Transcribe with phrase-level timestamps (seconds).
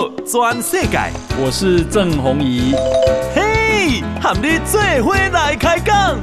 [0.00, 0.98] 道全世界，
[1.38, 2.74] 我是郑弘仪。
[3.34, 6.18] 嘿，和你做伙来开讲。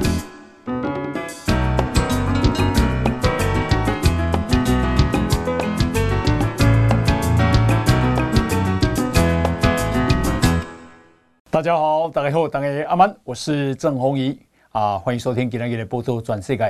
[11.48, 14.36] 大家好，大家好，大家阿曼，我是郑弘仪
[14.72, 16.64] 啊，欢迎收听今天的《报道转世界》。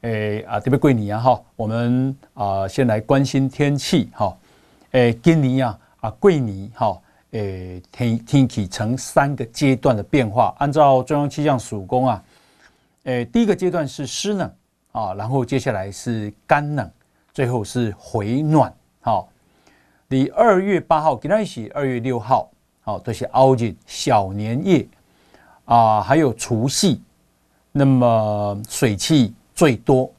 [0.00, 4.36] 诶啊，特别过年啊，哈，我们啊先来关心天气哈。
[4.92, 7.00] 诶，今年啊啊过年哈，
[7.30, 10.54] 诶天天气呈三个阶段的变化。
[10.58, 12.24] 按照中央气象署公啊，
[13.04, 14.52] 诶第一个阶段是湿冷
[14.92, 16.90] 啊，然后接下来是干冷，
[17.32, 18.74] 最后是回暖。
[19.00, 19.28] 好，
[20.08, 22.50] 你二月八号，今天是二月六号，
[22.82, 24.86] 好，都是凹进小年夜
[25.64, 27.02] 啊，还有除夕，
[27.72, 29.34] 那么水汽。
[29.52, 30.10] 最多，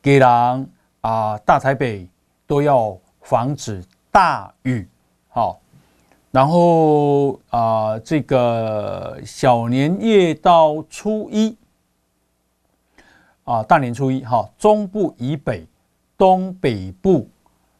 [0.00, 0.70] 给人
[1.02, 2.08] 啊，大台北
[2.46, 3.84] 都要防止
[4.16, 4.88] 大雨，
[5.28, 5.60] 好，
[6.30, 11.54] 然后啊，这个小年夜到初一
[13.44, 15.66] 啊，大年初一哈，中部以北、
[16.16, 17.28] 东北部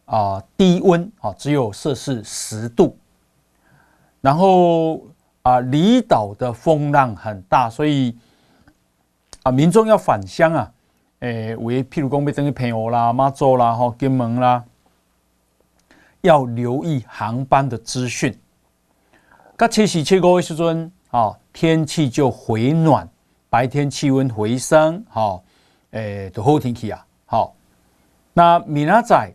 [0.04, 2.94] 啊，低温啊，只有摄氏十度，
[4.20, 5.00] 然后
[5.40, 8.14] 啊，离岛的风浪很大，所以。
[9.42, 10.72] 啊，民众要返乡啊，
[11.20, 14.62] 诶，为譬如讲要等于澎湖啦、妈祖啦、哈金门啦，
[16.20, 18.36] 要留意航班的资讯。
[19.56, 23.08] 到七夕七个时阵，啊，天气就回暖，
[23.48, 25.42] 白天气温回升，好，
[25.90, 27.54] 诶，都好天气啊，好。
[28.32, 29.34] 那明仔载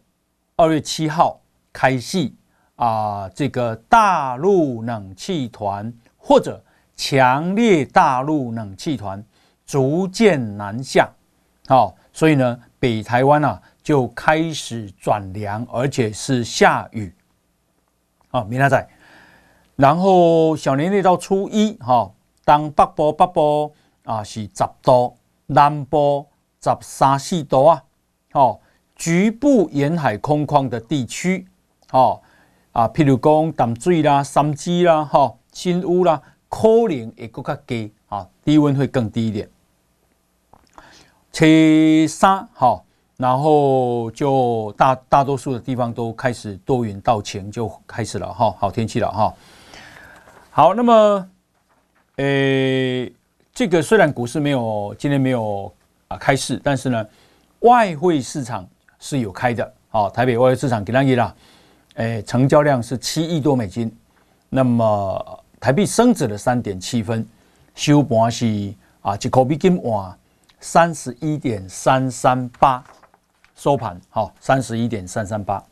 [0.56, 1.40] 二月七号
[1.74, 2.32] 开始
[2.76, 6.64] 啊，这个大陆冷气团或者
[6.96, 9.24] 强烈大陆冷气团。
[9.64, 11.10] 逐渐南下，
[11.66, 17.14] 好，所以呢，北台湾啊就开始转凉，而且是下雨，
[18.30, 18.88] 啊，明仔载，
[19.76, 22.12] 然后小年夜到初一，哈，
[22.46, 23.74] 当北部北部
[24.04, 25.18] 啊是十度，
[25.48, 26.28] 南部
[26.62, 27.84] 十三四度啊，
[28.32, 28.62] 好，
[28.96, 31.48] 局部沿海空旷的地区，
[31.92, 32.22] 哦，
[32.72, 39.50] 啊，譬如讲淡水啦、三芝啦、哈、新屋啦，可能会更加低，啊，低温会更低一点。
[41.32, 42.86] 七三好，
[43.22, 49.32] 然后就大大多数的地方都开始多云到晴，就开始了哈，好天气了哈。
[50.50, 51.30] 好，那么，
[52.16, 53.14] 诶，
[53.54, 55.72] 这个虽然股市没有今天没有
[56.08, 57.06] 啊开市，但是呢，
[57.60, 58.68] 外汇市场
[59.00, 59.72] 是有开的。
[59.90, 61.36] 好，台北外汇市场给那里啦，
[61.98, 63.96] 诶，成交量是七亿多美金，
[64.50, 67.24] 那么台币升值了三点七分，
[67.76, 68.74] 收盘是
[69.04, 70.12] 啊一口比金换。
[70.64, 72.84] 三十一点三三八
[73.62, 75.64] 收盘，好，三十一点三三八。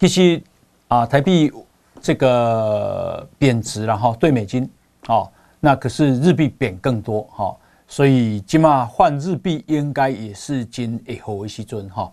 [0.00, 0.42] 其实
[0.88, 1.52] 啊，台币
[2.00, 4.68] 这个贬值了哈，对美金，
[5.06, 5.30] 好，
[5.60, 12.12] 那可是日币贬更多哈，所以起码换日币应该也是今以后为基准哈。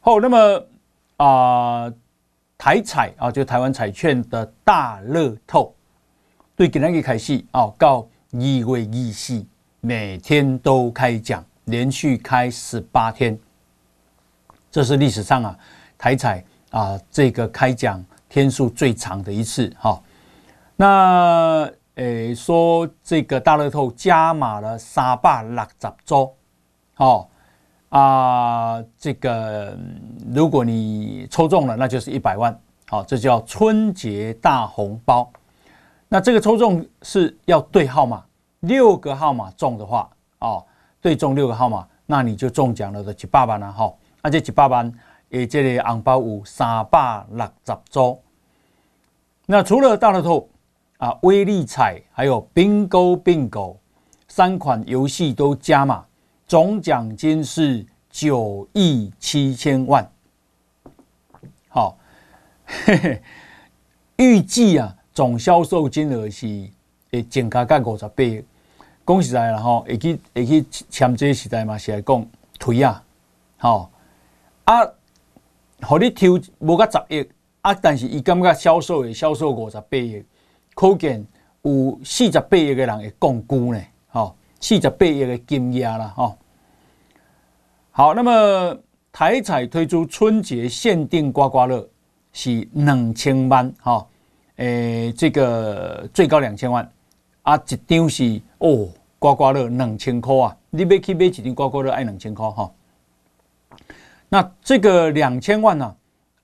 [0.00, 0.66] 好，那么
[1.18, 1.92] 啊，
[2.56, 5.74] 台彩啊，就台湾彩券的大乐透，
[6.56, 9.44] 对今天开始啊，到二月二四。
[9.82, 13.38] 每天都开奖，连续开十八天，
[14.70, 15.58] 这是历史上啊
[15.96, 20.00] 台彩啊这个开奖天数最长的一次哈。
[20.76, 26.34] 那诶说这个大乐透加码了三百六十周，
[26.94, 27.28] 好
[27.90, 29.76] 啊，这个
[30.32, 35.30] 如果你抽中了，那就是一百万，好，这叫春节大红包。
[36.08, 38.24] 那这个抽中是要对号码。
[38.60, 40.10] 六个号码中的话，
[40.40, 40.62] 哦，
[41.00, 43.92] 对中六个号码，那你就中奖了的几百万了哈。
[44.22, 44.92] 而且几百万，
[45.30, 48.20] 诶，这里红包有三百六十组。
[49.46, 50.48] 那除了大乐透
[50.98, 53.76] 啊，威力彩还有 Bingo Bingo
[54.28, 56.04] 三款游戏都加码，
[56.46, 60.06] 总奖金是九亿七千万。
[61.68, 61.96] 好，
[62.66, 63.22] 嘿嘿，
[64.16, 66.46] 预计啊，总销售金额是
[67.12, 68.44] 诶，增加个五十倍。
[69.10, 72.26] 讲实在啦吼，会去会去签这个时代嘛，是来讲
[72.60, 73.02] 推啊，
[73.58, 73.90] 吼
[74.64, 74.86] 啊，
[75.82, 77.28] 互你抽无甲十亿
[77.60, 80.24] 啊，但是伊感觉销售会销售五十八亿，
[80.76, 81.26] 可见
[81.62, 86.38] 有四十八亿个人会杠龟呢，吼，四十八亿个金额啦，吼。
[87.90, 88.78] 好，那么
[89.10, 91.84] 台彩推出春节限定刮刮乐
[92.32, 94.06] 是两千万，哈，
[94.56, 96.88] 诶，这个最高两千万
[97.42, 98.88] 啊，一张是哦。
[99.20, 100.56] 刮刮乐两千块啊！
[100.70, 102.72] 你要去买几张刮刮乐，爱两千块哈。
[104.30, 105.94] 那这个两千万呢？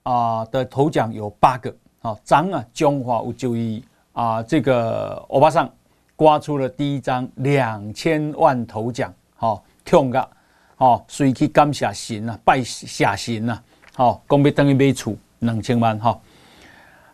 [0.03, 3.83] 啊，啊的头奖有八个，啊，张啊中华有就医
[4.13, 5.67] 啊，这个欧巴桑
[6.15, 10.29] 刮出了第一张两千万头奖，好，痛个，
[10.75, 13.63] 好，随去感谢神啊，拜谢神啊，
[13.95, 16.19] 好，讲要等于买厝两千万，哈，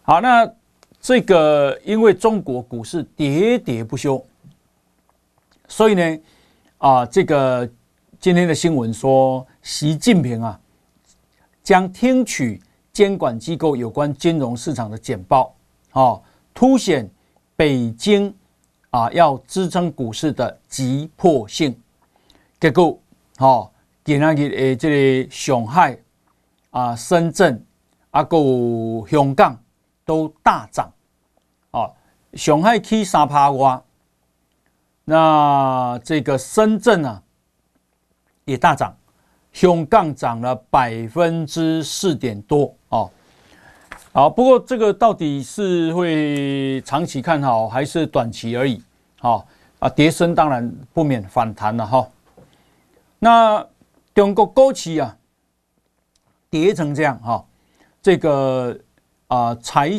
[0.02, 0.46] 好，那
[1.00, 4.22] 这个因为中国股市喋喋不休，
[5.74, 6.20] 所以呢，
[6.78, 7.68] 啊，这个
[8.20, 10.60] 今天的新闻说，习近平啊。
[11.64, 12.62] 将听取
[12.92, 15.56] 监管机构有关金融市场的简报，
[15.94, 16.22] 哦，
[16.54, 17.10] 凸显
[17.56, 18.32] 北京
[18.92, 21.76] 啊要支撑股市的急迫性。
[22.60, 23.00] 结果，
[23.40, 23.72] 哦，
[24.04, 25.98] 今天的这个上海
[26.70, 27.66] 啊、深圳
[28.12, 28.38] 啊、个
[29.10, 29.60] 香港
[30.06, 30.94] 都大涨，
[31.72, 31.92] 哦，
[32.34, 33.84] 上海起三趴多，
[35.06, 37.22] 那这个深圳啊
[38.46, 38.96] 也大涨。
[39.52, 43.08] 香港涨了百分之四点多哦，
[44.12, 48.82] 好，不过这个到底是会长期看好还是短期而已？
[49.20, 49.46] 好
[49.78, 52.10] 啊，跌升当然不免反弹了哈。
[53.20, 53.64] 那
[54.16, 55.16] 中国高企啊，
[56.50, 57.46] 跌成这样哈，
[58.02, 58.76] 这个
[59.28, 59.92] 啊财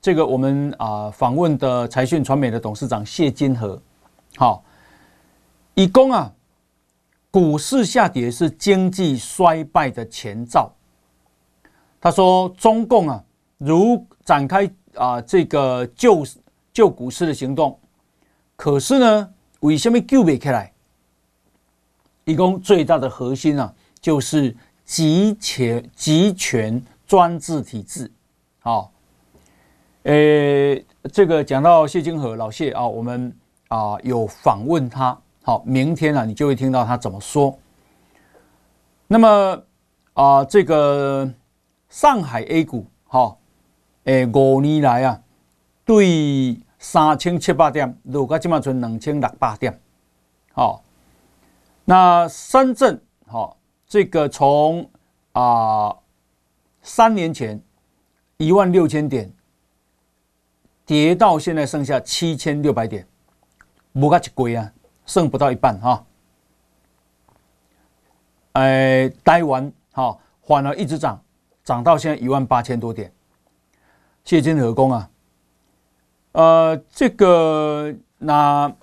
[0.00, 3.82] 这个我们啊访问的财讯传媒的董事长谢金河，
[4.36, 4.64] 好，
[5.74, 6.32] 以供啊。
[7.30, 10.72] 股市下跌是经济衰败的前兆。
[12.00, 13.24] 他说：“中共啊，
[13.58, 16.24] 如展开啊这个救
[16.72, 17.76] 救股市的行动，
[18.54, 20.72] 可是呢，为什么救不起来？
[22.24, 28.08] 一共最大的核心啊，就是集权集权专制体制。
[28.60, 28.92] 好，
[30.04, 30.80] 呃，
[31.12, 33.36] 这个讲到谢金河老谢啊，我们
[33.74, 37.58] 啊有访问他。”好，明天啊，你就会听到他怎么说。
[39.06, 39.28] 那么
[40.14, 41.30] 啊、呃，这个
[41.90, 43.36] 上海 A 股，哈，
[44.04, 45.20] 诶，五年来啊，
[45.84, 49.78] 对三千七百点，如果今嘛存两千六百点。
[50.54, 50.82] 好，
[51.84, 54.88] 那深圳，好，这个从
[55.32, 55.94] 啊
[56.80, 57.60] 三年前
[58.38, 59.30] 一万六千点
[60.86, 63.06] 跌到现在剩下七千六百点，
[63.94, 64.70] 无个一贵啊。
[65.06, 66.02] 剩不到一半哈，
[68.52, 71.22] 哎，台湾哈反而一直涨，
[71.62, 73.12] 涨到现在一万八千多点。
[74.24, 75.10] 谢金河讲啊，
[76.32, 78.74] 呃，这个那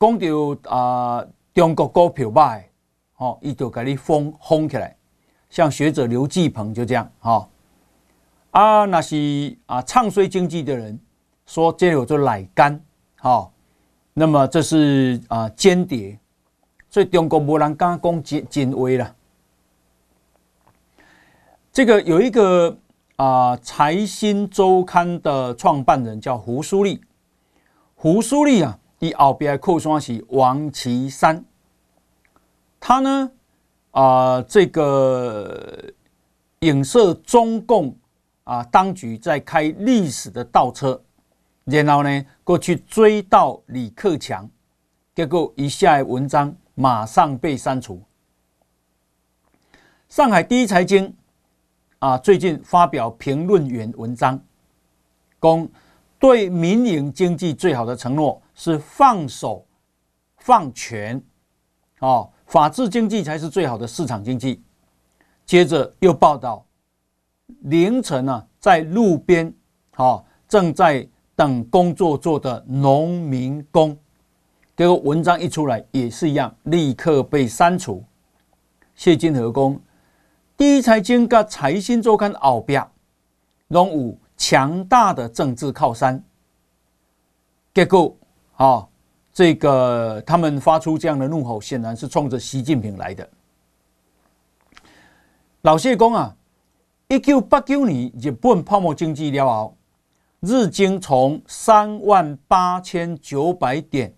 [0.00, 2.66] 讲到啊，中国股票卖，
[3.18, 4.96] 哦，伊就给你封封起来。
[5.50, 7.48] 像学者刘继鹏就这样哈，
[8.52, 10.98] 啊，那是啊唱衰经济的人
[11.44, 12.82] 说这有做奶干，
[13.16, 13.51] 哈。
[14.14, 16.18] 那么这是啊间谍，
[16.90, 19.14] 所以中国没人敢讲真真话了。
[21.72, 22.76] 这个有一个
[23.16, 27.00] 啊财新周刊的创办人叫胡舒立，
[27.94, 31.42] 胡舒立啊，以后边扣双喜王岐山，
[32.78, 33.30] 他呢
[33.92, 35.90] 啊这个
[36.60, 37.96] 影射中共
[38.44, 41.02] 啊当局在开历史的倒车。
[41.64, 44.50] 然后呢，过去追到李克强，
[45.14, 48.02] 结果一下文章马上被删除。
[50.08, 51.14] 上海第一财经
[52.00, 54.38] 啊，最近发表评论员文章，
[55.40, 55.68] 讲
[56.18, 59.64] 对民营经济最好的承诺是放手
[60.38, 61.22] 放权，
[62.00, 64.60] 哦，法治经济才是最好的市场经济。
[65.46, 66.66] 接着又报道，
[67.60, 69.54] 凌晨啊，在路边，
[69.94, 71.08] 哦，正在。
[71.42, 73.98] 等工作做的农民工，
[74.76, 78.00] 结果文章一出来也是一样，立刻被删除。
[78.94, 79.80] 谢金河讲，
[80.56, 82.86] 第一财经跟财新周刊后边，
[83.66, 86.22] 拢有强大的政治靠山。
[87.74, 88.16] 结果
[88.54, 88.86] 啊，
[89.32, 93.28] 这个他们发出这样的怒吼，显然是冲着习近平来的。
[95.62, 96.36] 老谢讲啊，
[97.08, 99.76] 一九八九年日本泡沫经济了后。
[100.42, 104.12] 日经从三万八千九百点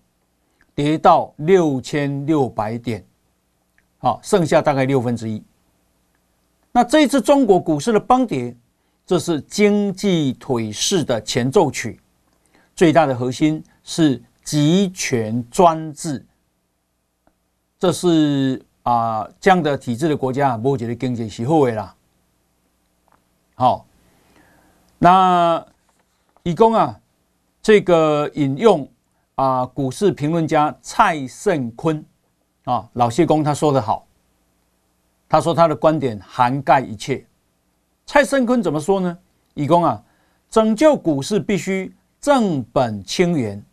[0.74, 3.04] 跌到六千六百点，
[3.98, 5.42] 好，剩下大概六分之一。
[6.72, 8.56] 那这一次中国股市的崩跌，
[9.04, 12.00] 这是经济颓势的前奏曲。
[12.74, 16.24] 最大的核心是集权专制，
[17.78, 21.94] 这是啊这样的体制的国家，目前的经济是好的啦。
[23.56, 23.86] 好，
[24.96, 25.62] 那。
[26.46, 27.00] 以供啊，
[27.62, 28.86] 这个引用
[29.34, 32.04] 啊，股市评论家蔡胜坤
[32.64, 34.06] 啊，老谢公他说得好，
[35.26, 37.24] 他说他的观点涵盖一切。
[38.04, 39.18] 蔡胜坤怎么说呢？
[39.54, 40.04] 以供啊，
[40.50, 43.64] 拯救股市必须正本清源，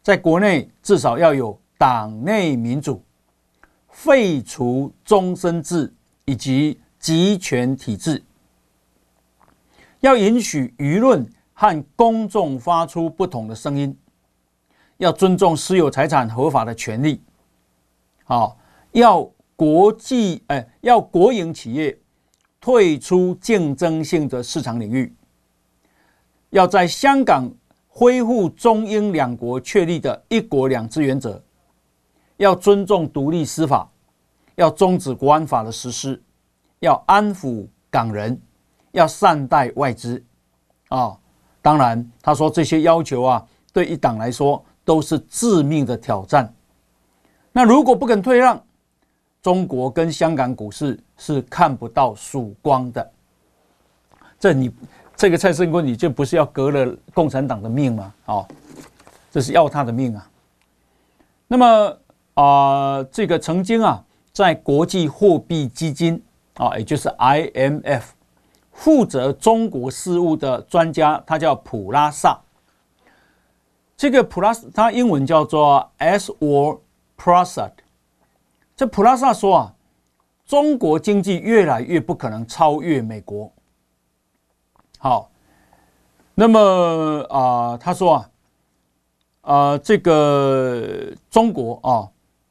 [0.00, 3.02] 在国内至少要有党内民主，
[3.88, 5.92] 废除终身制
[6.24, 8.22] 以及集权体制，
[9.98, 11.28] 要允许舆论
[11.60, 13.94] 和公众发出不同的声音，
[14.96, 17.22] 要尊重私有财产合法的权利，
[18.24, 18.56] 好，
[18.92, 21.98] 要国际哎，要国营企业
[22.62, 25.14] 退出竞争性的市场领域，
[26.48, 27.52] 要在香港。
[27.92, 31.42] 恢复中英两国确立的一国两制原则，
[32.36, 33.90] 要尊重独立司法，
[34.54, 36.22] 要终止国安法的实施，
[36.78, 38.40] 要安抚港人，
[38.92, 40.24] 要善待外资。
[40.88, 41.18] 啊！
[41.62, 46.52] 当然，他说这些要求啊，对一党来说都是致命的挑战。
[47.52, 48.62] 那如果不肯退让，
[49.42, 53.10] 中国跟香港股市是看不到曙光的。
[54.38, 54.72] 这你。
[55.16, 58.14] 这个蔡胜坤，你就不是要革了共产党的命吗？
[58.24, 58.48] 哦，
[59.30, 60.30] 这是要他的命啊。
[61.46, 61.66] 那么
[62.32, 64.02] 啊、呃，这个曾经啊，
[64.32, 66.22] 在国际货币基金
[66.54, 68.00] 啊，也就是 IMF
[68.80, 72.40] 负责中国事务的专家，他叫普拉萨。
[73.94, 76.78] 这个普拉萨，他英文叫做 Sword
[77.18, 77.72] Prasad。
[78.74, 79.74] 这普拉萨说啊，
[80.46, 83.52] 中国经济越来越不可能超越美国。
[84.98, 85.30] 好，
[86.34, 88.30] 那么啊、他说啊，
[89.42, 92.08] 啊、这个中国啊，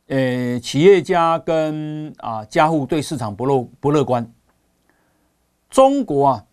[0.10, 4.32] 呃，企业家跟啊家户对市场不乐不乐观。
[5.70, 6.46] 中国啊，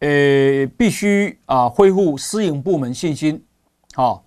[0.00, 3.44] 呃，必须啊恢复私营部门信心。
[3.94, 4.24] 好，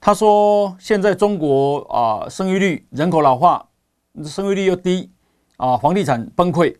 [0.00, 3.68] 他说现在中国啊，生育率、人口老化，
[4.24, 5.10] 生育率又低，
[5.56, 6.76] 啊，房地产崩溃。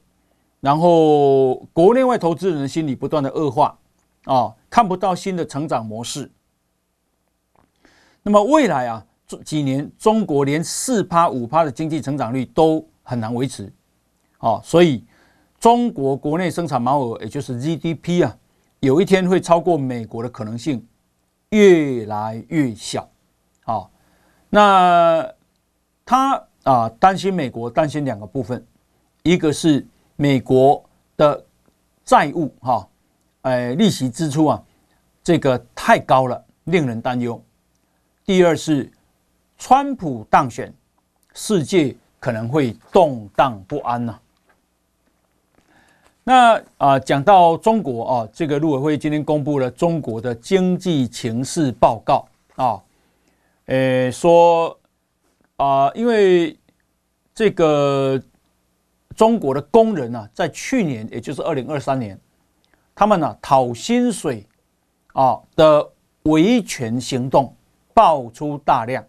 [0.61, 3.79] 然后，国内外投资人的心理不断的恶化，
[4.25, 6.29] 啊，看不到新的成长模式。
[8.25, 13.73] 那么未来啊，这几年中国连四趴五趴的经济成长率都很难维持，
[14.39, 15.05] 啊，所以
[15.61, 18.37] 中国国内生产毛额，也就是 GDP 啊，
[18.81, 20.85] 有一天会超过美国的可能性
[21.51, 23.09] 越来越小，
[23.65, 23.89] 啊，
[24.51, 25.29] 那
[26.05, 28.65] 他啊担心美国担心两个部分，
[29.23, 29.87] 一个是。
[30.21, 30.85] 美国
[31.17, 31.47] 的
[32.05, 32.89] 债务哈，
[33.43, 34.61] 呃，利息支出啊，
[35.23, 37.41] 这个太高了，令人担忧。
[38.25, 38.91] 第二是，
[39.57, 40.75] 川普当选，
[41.35, 44.19] 世界可能会动荡不安呐。
[46.29, 52.85] 那啊，讲到中国啊，这个陆委会今天公布了中国的经济情势报告啊，
[53.65, 54.79] 呃，说
[55.57, 56.55] 啊，因为
[57.35, 58.23] 这个。
[59.17, 62.17] 中国的工人呢，在去年，也就是二零二三年，
[62.95, 64.47] 他们呢讨薪水
[65.13, 65.91] 啊的
[66.23, 67.53] 维权行动
[67.93, 69.05] 爆出大量，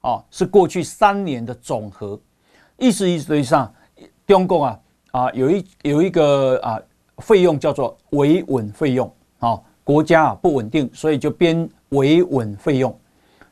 [0.00, 2.18] 啊，是过去三年的总和。
[2.78, 3.72] 意思意思上，
[4.26, 4.80] 中共啊
[5.14, 6.82] 啊有一有一个啊
[7.18, 12.92] 费用叫做维稳费用啊，国家啊不稳定，所以就编维稳费用。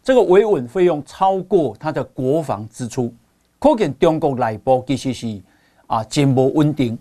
[0.03, 3.15] 这个维稳费用超过它的国防支出，
[3.61, 5.41] 可见中国内部其实是。
[5.89, 6.99] 啊，真不稳定，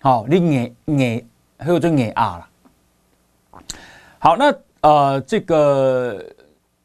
[0.00, 2.48] 好，你硬硬还有这硬压了。
[4.18, 6.24] 好，那呃，这个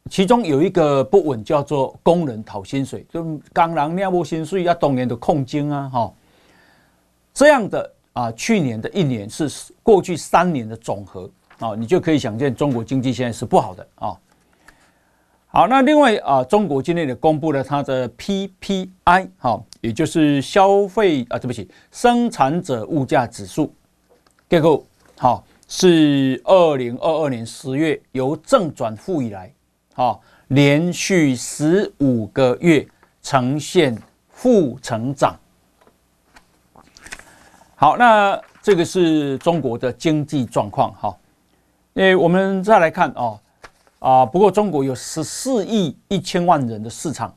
[0.10, 6.14] 其中有一个不稳，叫做工人讨薪水，就工人领无薪水，要当年的控精啊，哈。
[7.36, 9.52] 这样的啊，去年的一年是
[9.84, 14.18] 过去三年的总和啊，你就可以想见中国经济现在是不好的啊。
[15.48, 23.74] 好，那另外啊，中国今天也公布了它的 PPI，哈，也就是消费啊，对不起，生产者物价指数，
[24.50, 24.82] 结果
[25.18, 29.54] 好是二零二二年十月由正转负以来，
[29.94, 32.88] 好，连续十五个月
[33.22, 33.98] 呈现
[34.30, 35.38] 负成长。
[37.76, 41.18] 好，那这个是中国的经济状况，哈，
[41.96, 43.40] 诶，我们再来看哦。
[44.00, 47.36] 啊，不过中国有十四亿一千万人的市场，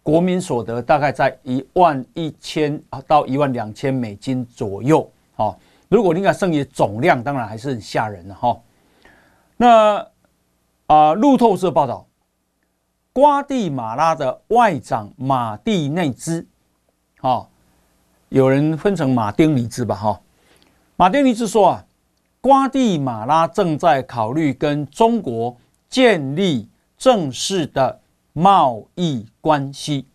[0.00, 5.10] 国民所得大概在一万一千到一万两千美金左右。
[5.34, 8.56] 好，如果你看剩余总量，当然还是很吓人的哈。
[9.56, 10.06] 那
[10.86, 12.06] 啊，路透社报道，
[13.12, 16.46] 瓜地马拉的外长马蒂内兹，
[17.20, 17.48] 哈，
[18.34, 20.20] 有人分成马丁尼兹吧，哈，
[20.96, 21.84] 马丁尼兹说啊，
[22.40, 25.56] 瓜地马拉正在考虑跟中国。
[25.88, 28.00] 建立正式的
[28.32, 30.08] 贸易关系，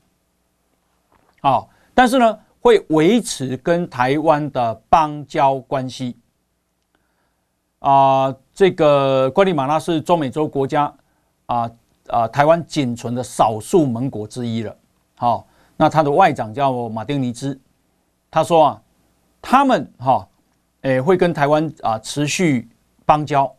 [1.40, 6.18] 好，但是呢，会维持跟台湾的邦交关系。
[7.80, 10.94] 啊，这个瓜地马拉是中美洲国家
[11.46, 11.72] 啊
[12.08, 14.76] 啊，台湾仅存的少数盟国之一了。
[15.16, 15.48] 好，
[15.78, 17.58] 那他的外长叫马丁尼兹，
[18.32, 18.82] 他说啊，
[19.42, 20.28] 他们哈，
[20.82, 22.68] 诶会跟台湾啊持续
[23.06, 23.54] 邦交，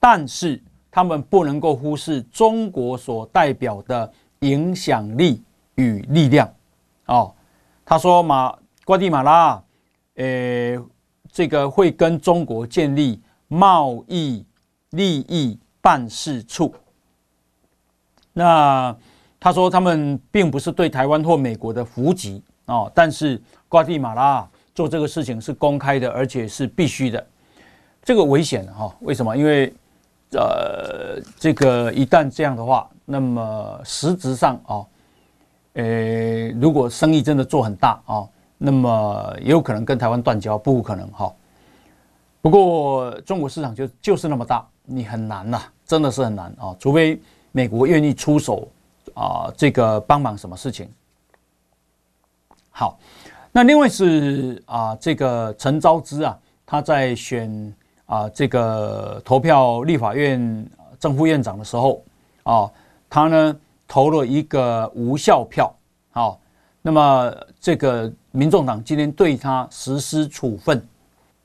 [0.00, 5.42] 但是他们不能够忽视中国所代表的影响力
[5.76, 6.52] 与力量。
[7.06, 7.34] 哦，
[7.84, 9.62] 他说马瓜地马拉，
[10.14, 10.78] 诶
[11.30, 13.22] 这个会跟中国建立。
[13.50, 14.44] 贸易
[14.90, 16.74] 利益办事处。
[18.34, 18.94] 那
[19.40, 27.26] 他说他们并不是对台湾或美国的伏击哦，但是瓜地马拉做这个事情是公开的，而且是必须的。
[28.02, 28.94] 这个危险哈？
[29.00, 29.36] 为什么？
[29.36, 29.72] 因为
[30.32, 34.84] 呃，这个一旦这样的话，那么实质上啊，
[35.74, 41.32] 呃，如果生意真的做很大啊，那么也有可能跟台湾断交，不可能哈。
[42.40, 46.74] 不过中国市场就就是那么大，你很难呐、真的是很难啊！
[46.78, 47.20] 除非
[47.50, 48.68] 美国愿意出手
[49.14, 50.88] 啊，这个帮忙什么事情。
[52.70, 52.98] 好，
[53.58, 57.74] 那另外是啊，这个陈昭之啊，他在选
[58.06, 60.64] 啊这个投票立法院
[61.00, 62.00] 正副院长的时候
[62.44, 62.70] 啊，
[63.10, 63.56] 他呢
[63.88, 65.74] 投了一个无效票。
[66.12, 66.40] 好，
[66.82, 70.80] 那么这个民众党今天对他实施处分。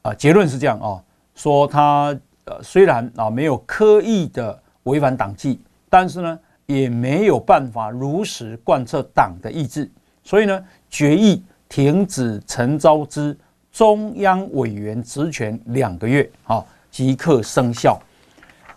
[0.04, 1.02] 啊，结论是这样啊，
[1.34, 2.16] 说他
[2.46, 9.90] 呃虽然啊没有刻意的违反党纪，但是呢也没有办法如实贯彻党的意志，
[10.24, 11.42] 所以呢决议
[11.74, 13.36] 停止陈昭之
[13.72, 18.00] 中央委员职权两个月，啊即刻生效。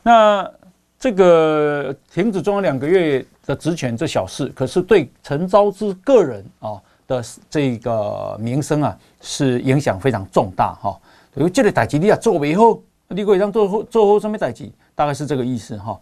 [0.03, 0.51] 那
[0.99, 10.99] 这个停止中央两个月的职权这小事，可是对陈昭之个人啊的这个名声啊是影响非常重大哈。
[11.35, 16.01] 因为这个代志你也做不后，你可以让做后做后什么代志，大概是这个意思哈。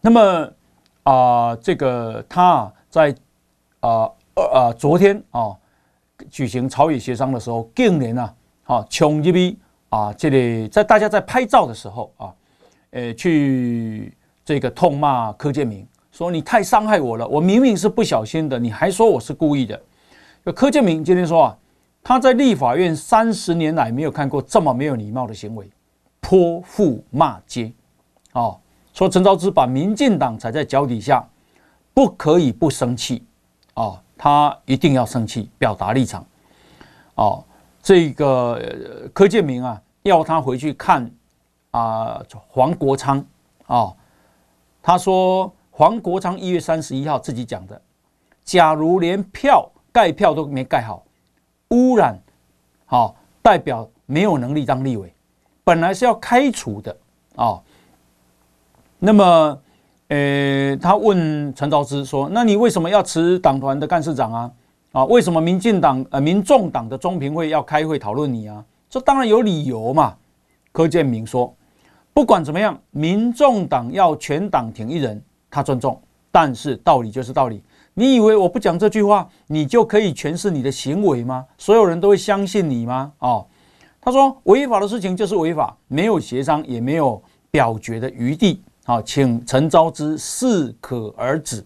[0.00, 0.50] 那么
[1.02, 3.14] 啊、这个他啊在
[3.80, 5.56] 啊呃昨天啊
[6.30, 12.34] 举行朝野协商的时候，竟然啊啊冲入去啊这里在大家在拍照的时候啊，
[12.90, 19.80] 呃去这个痛骂柯建铭，说你太伤害我了，我明明是不小心的，你还说我是故意的。
[20.52, 21.58] 柯建铭今天说啊。
[22.04, 25.70] 他在立法院三十年来没有看过这么没有礼貌的行为，
[26.18, 27.72] 泼妇骂街，
[28.32, 28.58] 哦，
[28.92, 31.24] 说陈昭之把民进党踩在脚底下，
[31.94, 33.24] 不可以不生气，
[33.74, 36.24] 哦，他一定要生气，表达立场，
[37.16, 37.44] 哦，
[37.82, 41.10] 这个柯建铭啊，要他回去看
[41.72, 43.24] 啊黄国昌，
[43.66, 43.96] 哦，
[44.80, 47.82] 他说黄国昌一月三十一号自己讲的，
[48.44, 51.02] 假如连票盖票都没盖好。
[51.70, 52.16] 污染，
[52.86, 55.12] 好，代表没有能力当立委，
[55.64, 56.96] 本来是要开除的
[57.34, 57.60] 啊。
[59.00, 59.61] 那么，
[60.12, 64.52] 呃，他问陈昭姿说：“那你为什么要辞党团的干事长啊？
[64.92, 68.62] 啊，为什么民进党呃民众党的中评会要开会讨论你啊？
[68.90, 70.14] 这当然有理由嘛。”
[70.70, 71.54] 柯建铭说
[72.12, 75.18] ：“不管怎么样，民众党要全党挺一人，
[75.50, 75.98] 他尊重，
[76.30, 77.62] 但是道理就是道理。”
[77.94, 81.46] 你以为我不讲这句话，你就可以诠释你的行为吗？
[81.56, 83.10] 所有人都会相信你吗？
[83.20, 83.46] 哦，
[83.98, 88.60] 他说违法的事情就是违法，没有协商，也没有表决的余地。
[88.84, 91.64] 好，请陈昭之适可而止。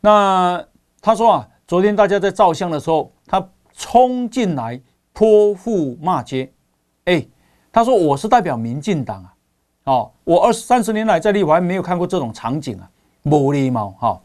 [0.00, 0.64] 那
[1.00, 4.80] 他说啊，昨天大家在照相的时候，他冲进来
[5.12, 6.50] 泼妇骂街。
[7.04, 7.26] 哎，
[7.70, 9.34] 他说我是代表民进党啊，
[9.84, 12.90] 哦，我二三十年来在立法院没有看过这种场景啊，
[13.22, 14.20] 没礼貌哈。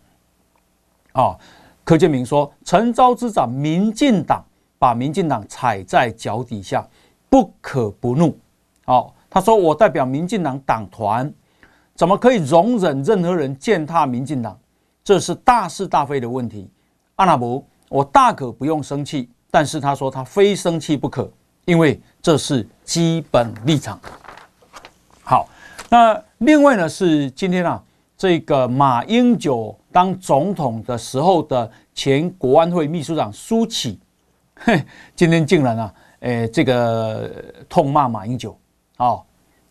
[1.14, 1.38] 哦，
[1.84, 4.46] 柯建铭说，陈昭之长民进党
[4.80, 6.88] 把民进党踩在脚底下，
[7.30, 8.38] 不可不怒。
[8.86, 11.34] 哦，他说我代表民进党党团，
[11.98, 14.58] 怎么可以容忍任何人践踏民进党？
[15.04, 16.70] 这是大是大非的问题。
[17.16, 21.30] 阿纳伯，我大可不用生气，但是他说他非生气不可，
[21.66, 24.00] 因为这是基本立场。
[25.24, 25.50] 好，
[25.90, 27.84] 那另外呢是今天啊。
[28.20, 34.00] 这个马英九当总统的时候的前国安会秘书长苏起，
[34.56, 34.84] 嘿，
[35.16, 37.32] 今天竟然啊，诶，这个
[37.70, 38.58] 痛骂马英九
[38.96, 39.22] 啊，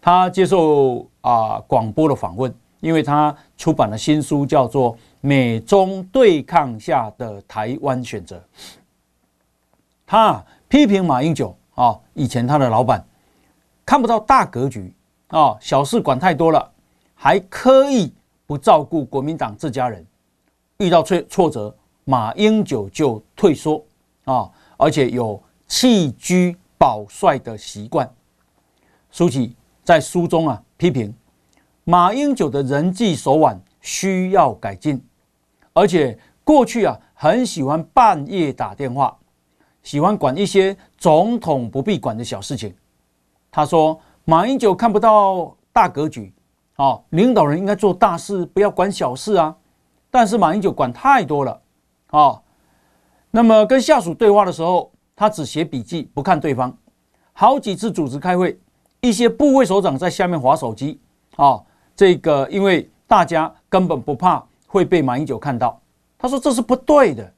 [0.00, 8.36] 他接受啊广播的访问，因为他出版了新书，叫做《美中对抗下的台湾选择》，
[10.06, 13.04] 他批评马英九啊，以前他的老板
[13.84, 14.94] 看不到大格局
[15.28, 16.70] 啊，小事管太多了，
[17.14, 18.12] 还刻意。
[18.48, 20.06] 不照顾国民党这家人，
[20.78, 23.84] 遇到挫挫折，马英九就退缩，
[24.24, 28.08] 啊，而且有弃居保帅的习惯。
[29.10, 31.14] 苏起在书中啊批评
[31.84, 35.02] 马英九的人际手腕需要改进，
[35.72, 39.16] 而且过去啊很喜欢半夜打电话，
[39.82, 42.74] 喜欢管一些总统不必管的小事情。
[43.50, 46.32] 他说马英九看不到大格局。
[46.78, 49.56] 哦，领导人应该做大事，不要管小事啊。
[50.10, 51.58] 但是马英九管太多了，
[52.10, 52.42] 哦。
[53.30, 56.76] 那么跟下属对话的时候，他只写笔记，不看对方。
[57.32, 58.60] 好几次组织开会，
[59.00, 60.98] 一些部位首长在下面划手机，
[61.36, 65.80] 哦，这个因为大家根本不怕会被马英九看到。
[66.18, 67.32] 他说这是不对的，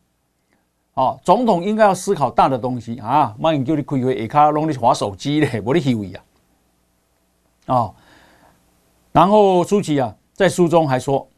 [0.95, 3.35] 哦，总统应该要思考大的东西啊。
[3.39, 6.25] 马英九你开会下卡拢你划手机嘞，无你虚伪啊，
[7.67, 7.95] 哦。
[9.11, 11.29] 然后舒淇啊，在书中还说，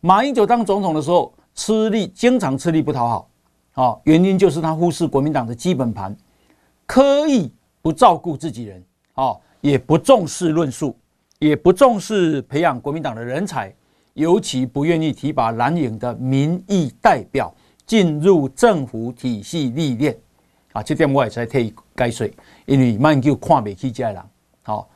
[0.00, 3.28] 马英九当总统的时候吃力，经常吃力不讨好，
[3.74, 6.16] 啊，原因就是他忽视国民党的基本盘，
[6.86, 7.52] 刻意
[7.82, 10.96] 不照顾自己人，啊，也不重视论述，
[11.40, 13.74] 也不重视培养国民党的人才，
[14.14, 17.52] 尤其不愿意提拔蓝营的民意代表
[17.84, 20.16] 进入政府体系历练，
[20.72, 22.30] 啊，这点我也在替解说，
[22.64, 24.22] 因为马英九看不起这些人，
[24.62, 24.88] 好。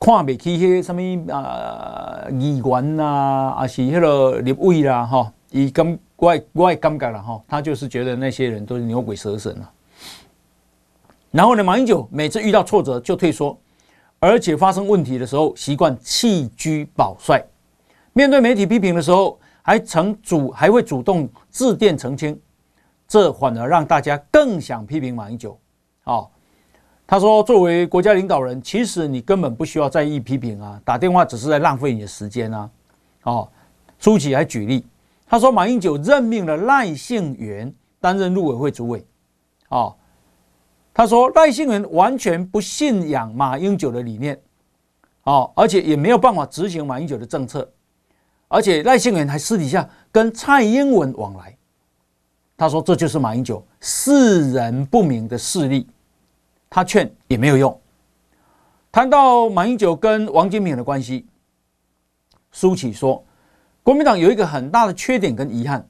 [0.00, 9.70] 看不起迄什么啊议员呐，啊是迄个立委啦，哈，以感我我感觉了哈，他就是觉得那些人都是牛鬼蛇神啊。
[11.32, 13.58] 然后呢，马英九每次遇到挫折就退缩，
[14.20, 17.44] 而且发生问题的时候习惯弃车保帅，
[18.12, 22.38] 面对媒体批评的时候还曾主还会主动致电澄清，
[23.06, 25.58] 这反而让大家更想批评马英九，
[26.04, 26.26] 啊。
[27.10, 32.70] 他说：“作为国家领导人，其实你根本不需要在意批评啊，打电话只是在浪费你的时间啊。”
[33.24, 33.48] 哦，
[33.98, 34.84] 舒淇还举例，
[35.26, 39.02] 他说：“马英九任命了赖幸元担任陆委会主委。”
[39.70, 39.96] 哦，
[40.98, 44.36] 他说赖幸元完全不信仰马英九的理念，
[45.22, 47.70] 哦，而且也没有办法执行马英九的政策，
[48.48, 51.56] 而且赖幸元还私底下跟蔡英文往来。
[52.56, 55.86] 他说：“这就是马英九世人不明的势力。”
[56.68, 57.80] 他劝也没有用。
[58.90, 61.24] 谈到马英九跟王金平的关系，
[62.50, 63.24] 苏启说，
[63.84, 65.88] 国民党有一个很大的缺点跟遗憾，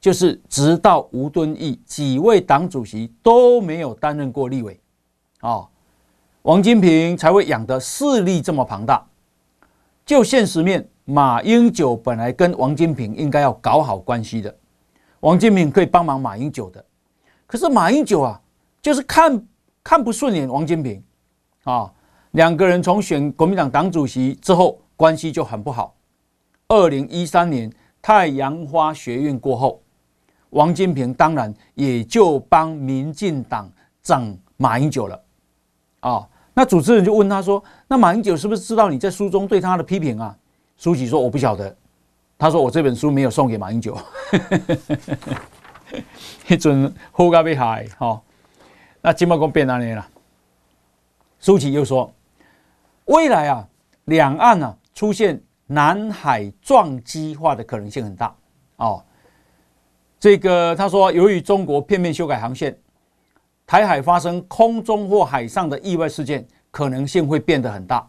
[0.00, 4.80] 就是直到吴敦义几位党主席都没有担任过立委，
[5.40, 5.66] 啊，
[6.42, 9.06] 王金平才会养得势力这么庞大。
[10.04, 14.56] 就现实面，马英九本来跟王金平应该要搞好关系的，
[15.20, 16.84] 王金平可以帮忙马英九的，
[17.46, 18.40] 可是马英九啊，
[18.80, 19.44] 就是看。
[19.88, 21.00] 看不顺眼王金平，
[21.62, 21.88] 啊，
[22.32, 25.94] 两个人从选国民党党主席之后关系就很不好。
[26.66, 29.80] 二零一三年太阳花学运过后，
[30.50, 33.70] 王金平当然也就帮民进党
[34.02, 35.24] 整马英九了，
[36.00, 40.34] 啊，那主持人就问他说：“那马英九是不是知道你在书中对他的批评啊？”
[40.78, 41.76] 书记说：“我不晓得。”
[42.38, 43.98] 他说：“我这本书没有送给马英九。
[46.48, 48.20] ”一阵好咖被害，哈。
[49.02, 50.06] 那金茂公变哪里了？
[51.38, 52.12] 舒淇又说，
[53.04, 53.68] 未来啊，
[54.06, 58.34] 两岸啊出现南海撞击化的可能性很大
[58.76, 59.02] 哦。
[60.18, 62.76] 这个他说，由于中国片面修改航线，
[63.66, 68.06] 台海发生空中或海上的意外事件可能性会变得很大，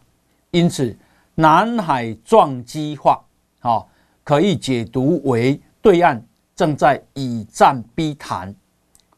[0.51, 0.95] 因此
[1.35, 3.21] 南海撞击化
[3.59, 3.83] 啊，
[4.23, 6.23] 可以解读为对岸
[6.55, 8.53] 正在以战逼谈。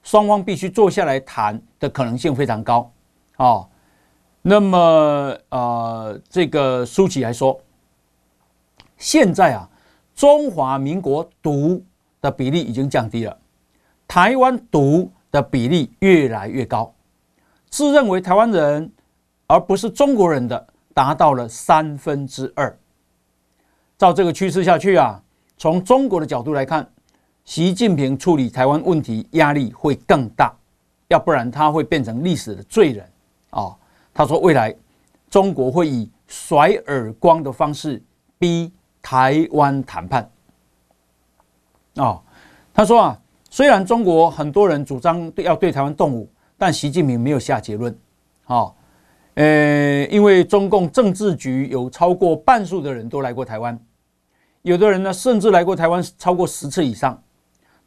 [0.02, 2.92] 双方必须坐下来谈的可能性非常高，
[3.38, 3.68] 哦，
[4.42, 7.60] 那么呃，这个书记还说，
[8.98, 9.70] 现在啊，
[10.16, 11.84] 中华民国独
[12.22, 13.38] 的比例已经降低了，
[14.08, 16.94] 台湾独的比例越来越高，
[17.70, 18.92] 自认为台湾人
[19.48, 22.78] 而不是中国人的达到了三分之二。
[23.98, 25.22] 照这个趋势下去啊，
[25.58, 26.90] 从中国的角度来看。
[27.46, 30.54] 习近平处理台湾问题压力会更大，
[31.08, 33.04] 要不然他会变成历史的罪人
[33.50, 33.76] 啊！
[34.14, 34.76] 他说，未来
[35.32, 38.00] 中国会以甩耳光的方式
[38.38, 40.30] 逼台湾谈判
[41.96, 42.22] 啊！
[42.74, 47.98] 他说啊，虽然中国很多人主张对要对台湾动武，但习近平没有下结论
[48.46, 48.72] 啊。
[49.36, 53.80] 呃，因为中共政治局有超过半数的人都来过台湾，
[54.62, 57.22] 有的人呢甚至来过台湾超过十次以上。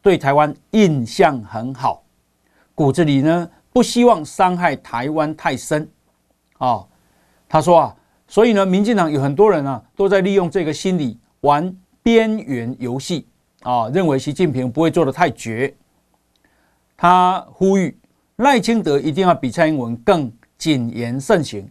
[0.01, 2.03] 对台湾印象很好，
[2.75, 5.89] 骨子里呢不希望伤害台湾太深，
[6.59, 6.85] 啊，
[7.49, 13.29] 他说啊，所以呢，民进党有很多人啊都在利用这个心理玩边缘游戏
[13.63, 15.75] 啊，认为习近平不会做得太绝。
[16.97, 17.97] 他呼吁
[18.37, 21.69] 赖清德一定要比蔡英文更谨言慎行。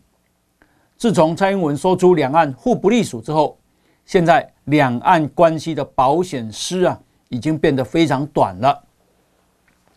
[0.97, 3.57] 自从蔡英文说出两岸互不隶属之后，
[4.05, 6.99] 现在两岸关系的保险丝啊，
[7.29, 8.83] 已经变得非常短了。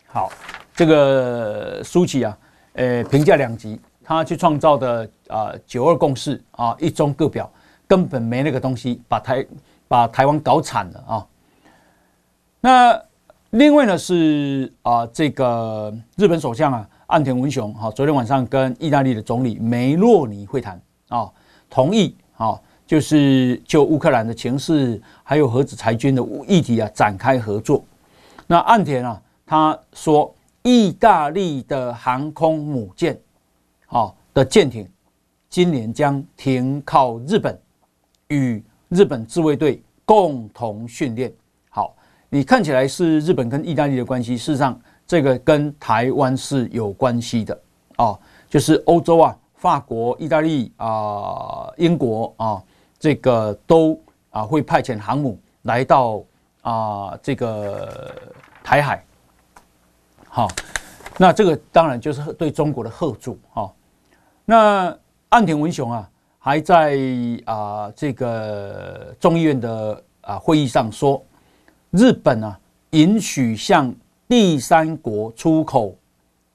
[0.07, 0.31] 好，
[0.73, 2.37] 这个苏起啊，
[2.73, 7.51] 呃，评价两极，他去创造的啊九二共识啊一中各表
[7.87, 9.45] 根本没那个东西，把台
[9.87, 11.27] 把台湾搞惨了啊。
[12.65, 12.99] 那
[13.51, 21.31] 另外呢是啊这个日本首相啊岸田文雄哈、昨天晚上跟意大利的总理梅洛尼会谈啊，
[21.69, 22.59] 同意啊。
[22.87, 27.83] 就是就乌克兰的情势，还有核子裁军的议题啊，展开合作。
[28.47, 33.15] 那岸田啊，他说，意大利的航空母舰，
[33.87, 34.87] 啊的舰艇，
[35.49, 37.59] 今年将停靠日本，
[38.29, 41.31] 与日本自卫队共同训练。
[42.35, 47.57] 你看起来是日本跟意大利的关系，事实上这个跟台湾是有关系的
[47.95, 48.19] 啊，
[48.49, 52.61] 就是欧洲啊，法国、意大利啊、英国啊。
[52.99, 53.97] 这个都
[54.31, 56.21] 啊会派遣航母来到
[56.61, 58.13] 啊这个
[58.61, 59.01] 台海，
[60.27, 60.49] 好，
[61.17, 63.71] 那这个当然就是对中国的吓阻哈。
[64.43, 64.97] 那
[65.29, 66.99] 岸田文雄啊还在
[67.45, 71.23] 啊这个众议院的啊会议上说，
[71.95, 73.93] 日本啊允许向
[74.27, 75.95] 第三国出口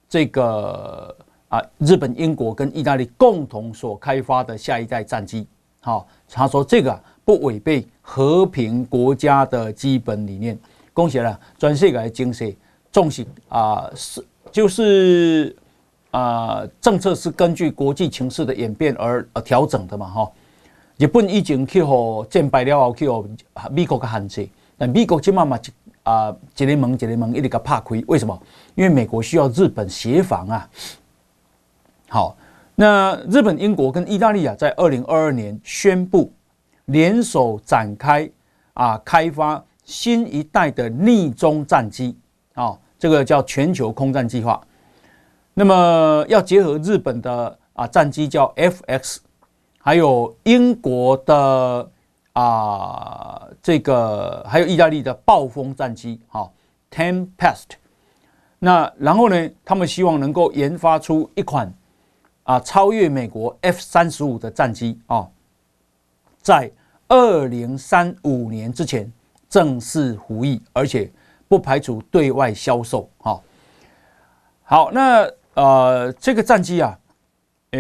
[0.07, 1.17] 这个
[1.49, 5.47] 啊日本、英国跟意大利共同所开发的下一代战机。
[5.81, 10.59] 好，他说这个不违背和平国家的基本理念。
[10.93, 12.59] 恭喜了，全世界的经济
[12.93, 14.23] 重视啊，是
[14.53, 15.57] 就是
[16.11, 20.31] 啊，政策是根据国际情势的演变而而调整的嘛，哈。
[20.99, 23.25] 日本已经去和战败了后去和
[23.71, 24.47] 美国的限制，
[24.81, 25.59] 但美国今嘛嘛
[26.05, 28.43] 啊，一个门一个门一直个拍开，为什么？
[28.75, 30.71] 因为美国需要日本协防啊。
[32.09, 32.35] 好。
[32.77, 36.33] 那日本、英国跟意大利啊，在二零二二年宣布
[36.87, 38.27] 联手展开
[38.73, 42.17] 啊，开发新一代的逆中战机
[42.55, 44.59] 啊，这个叫全球空战计划。
[45.53, 49.19] 那么要结合日本的啊战机叫 FX，
[49.79, 51.87] 还有英国的
[52.43, 56.49] 啊这个，还有意大利的暴风战机啊
[56.91, 57.67] Tempest。
[58.59, 61.73] 那然后呢，他们希望能够研发出一款。
[62.45, 65.29] 啊，超越美国 F 三十五的战机啊，
[66.39, 66.69] 在
[67.07, 69.13] 二零三五年之前
[69.49, 71.09] 正式服役，而且
[71.47, 73.09] 不排除对外销售。
[73.19, 73.41] 哈，
[74.65, 76.99] 好，那呃，这个战机啊，
[77.71, 77.79] 呃，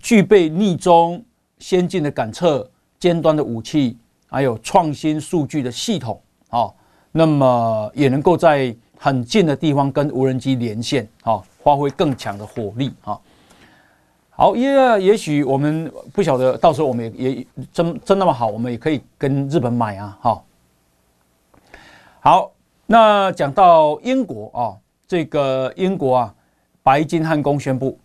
[0.00, 1.24] 具备逆中、
[1.62, 3.96] 先进的感测、尖端的武器，
[4.26, 6.20] 还有创新数据的系统
[6.50, 6.68] 啊，
[7.10, 11.42] 那么也能够在很近的地方跟无人机连线啊。
[11.62, 13.16] 发挥更强的火力啊！
[14.30, 20.18] 好，也也许我们不晓得，到时候我们也也真真那么好，我们也可以跟日本买啊！
[20.20, 20.42] 哈，
[22.18, 22.50] 好，
[22.84, 24.74] 那讲到英国啊，
[25.06, 26.34] 这个英国啊，
[26.82, 27.96] 白金汉宫宣布，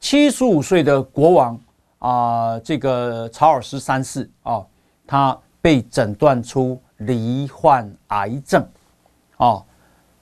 [0.00, 1.56] 七十五岁的国王
[2.00, 4.66] 啊，这个查尔斯三世啊，
[5.06, 8.66] 他被诊断出罹患癌症
[9.36, 9.64] 啊。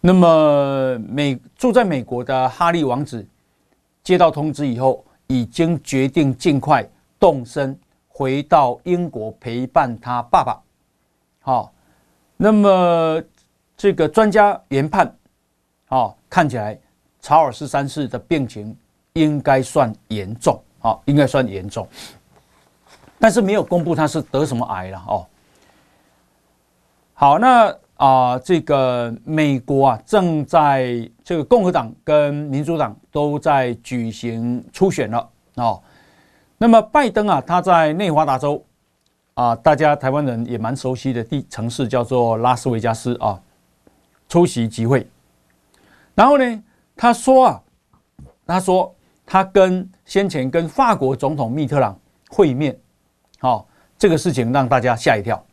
[0.01, 3.27] 那么美住在美国的哈利王子
[4.05, 6.89] 接到通知以后，已经决定尽快
[7.19, 10.63] 动身回到英国陪伴他爸爸。
[11.41, 11.73] 好，
[12.37, 13.23] 那么
[13.77, 15.13] 这个专家研判，
[15.89, 16.79] 啊，看起来
[17.21, 18.77] 查尔斯三世的病情
[19.15, 21.87] 应该算严重，啊，应该算严重，
[23.19, 25.27] 但是没有公布他是得什么癌了哦。
[27.15, 27.75] 好，那。
[27.99, 35.83] 啊，这个美国啊，正在这个共和党跟民主党都在举行初选了哦。
[36.59, 38.65] 那么拜登啊，他在内华达州
[39.35, 43.43] 啊，大家台湾人也蛮熟悉的地城市叫做拉斯维加斯啊，
[44.29, 45.05] 出席集会。
[46.15, 46.63] 然后呢，
[46.95, 47.63] 他说啊，
[48.47, 48.95] 他说
[49.31, 51.95] 他跟先前跟法国总统密特朗
[52.31, 52.75] 会面，
[53.39, 55.45] 好，这个事情让大家吓一跳。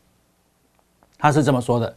[1.18, 1.94] 他是这么说的。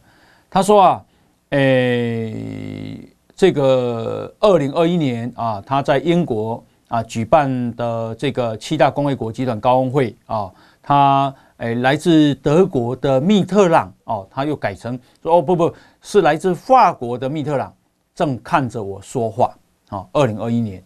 [0.49, 1.05] 他说啊，
[1.51, 10.51] 诶，这个二零二一年啊，他在英国啊举办的这个七大工业国集团高峰会啊，
[10.83, 17.73] 他诶来自德国的密特朗哦，他又改成说哦不不是来自法国的密特朗
[18.13, 20.83] 正看着我说话啊，二零二一年，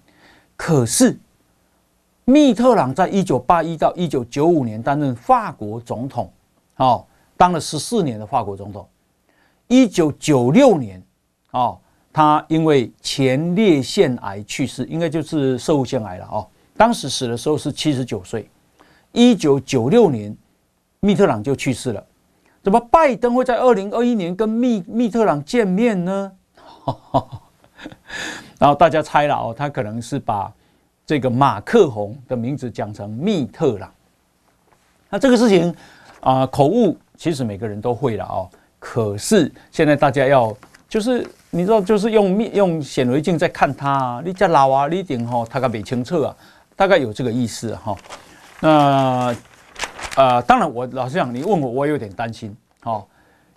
[0.64, 1.20] 可是
[2.24, 6.32] 密特朗在一九八一到一九九五年担任法国总统，
[6.78, 8.88] 哦，当了十四年的法国总统。
[9.68, 11.04] 一九九六年，
[11.52, 11.78] 哦，
[12.14, 16.48] 他因为前列腺癌去世，应该就是摄护腺癌了哦。
[16.78, 18.50] 当时死的时候是七十九岁。
[19.12, 20.34] 一九九六年，
[21.02, 22.02] 密特朗就去世了。
[22.64, 26.32] 怎么拜登会在二零二一年跟密密特朗见面呢？
[28.60, 30.52] 然后大家猜了哦，他可能是把
[31.06, 33.92] 这个马克宏的名字讲成密特朗。
[35.10, 35.76] 那这个事情
[36.22, 38.50] 啊、口误其实每个人都会了哦。
[38.80, 40.56] 可是现在大家要
[40.88, 46.36] 就是你知道，就是用密用显微镜在看他啊，你这老啊，你一定吼他个没清楚啊，
[46.76, 47.96] 大概有这个意思哈。
[48.60, 49.36] 那
[50.16, 53.06] 呃，当然我老实讲，你问我，我有点担心哦，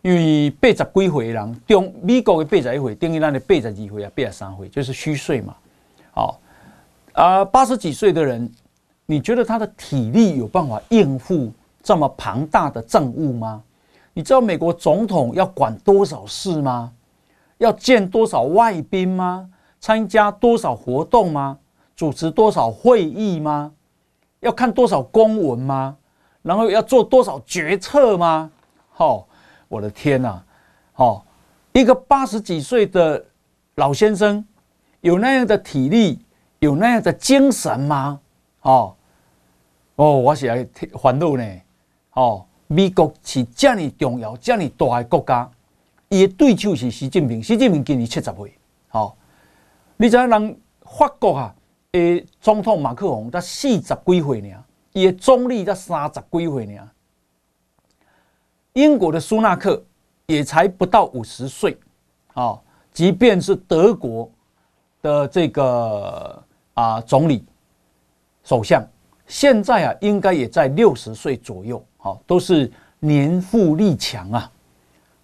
[0.03, 5.55] 因为八十几岁的人，中美国的八十一岁，等于咱的八十二岁啊，八十三岁，就是虚岁嘛。
[6.13, 6.41] 好
[7.13, 8.51] 啊，八十几岁的人，
[9.07, 13.63] 你觉得他的体力有办法应付这么庞大的政务吗？
[14.13, 16.93] 你知道美国总统要管多少事吗？
[17.59, 19.49] 要见多少外宾吗？
[19.81, 21.59] 参加多少活动吗？
[21.95, 23.73] 主持多少会议吗？
[24.41, 25.97] 要看多少公文吗？
[26.43, 28.51] 然后要做多少决策吗？
[28.91, 29.25] 好、哦，
[29.69, 30.43] 我的天呐！
[30.97, 31.23] 哦，
[31.73, 33.25] 一个八十几岁的
[33.77, 34.45] 老先生，
[35.01, 36.19] 有那样的体力，
[36.59, 38.21] 有那样的精神吗？
[38.63, 38.95] 哦，
[39.97, 40.67] 哦，我是来
[41.01, 41.45] 烦恼呢。
[42.13, 42.45] 哦。
[42.69, 45.49] 美国是这么重要、这么大的国家，
[46.09, 47.41] 伊的对手是习近平。
[47.41, 48.59] 习近平今年七十岁，
[48.91, 49.15] 哦，
[49.97, 51.55] 你知影人法国啊？
[51.93, 54.49] 诶，总统马克宏才四十几岁呢，
[54.95, 56.91] 伊的总理才三十几岁呢。
[58.77, 59.83] 英国的苏纳克
[60.27, 61.79] 也才不到五十岁，
[62.35, 62.59] 啊，
[62.93, 64.31] 即便是德国
[65.01, 66.43] 的这个
[66.75, 67.43] 啊总理、
[68.45, 68.87] 首相，
[69.27, 71.83] 现在啊应该也在六十岁左右。
[71.97, 74.53] 好，都是年富力强啊！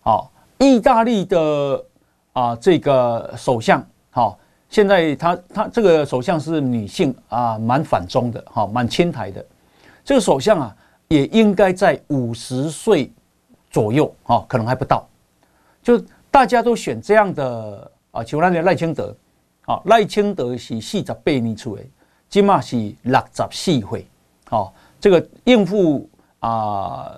[0.01, 1.85] 好，意大利的
[2.33, 4.39] 啊，这个首相，好，
[4.71, 9.45] 现在他他这个首相是女性啊，蛮反中的，哈，蛮亲台的。
[10.03, 10.75] 这个首相啊，
[11.09, 13.13] 也应该在五十岁
[13.73, 15.05] 左右，哈，可能还不到。
[15.83, 19.13] 就大家都选这样的啊，像那赖清德，
[19.63, 21.83] 啊，赖清德是四十八年出的，
[22.29, 24.07] 今嘛是六十四岁，
[24.49, 26.09] 好，这个应付。
[26.43, 27.17] 啊，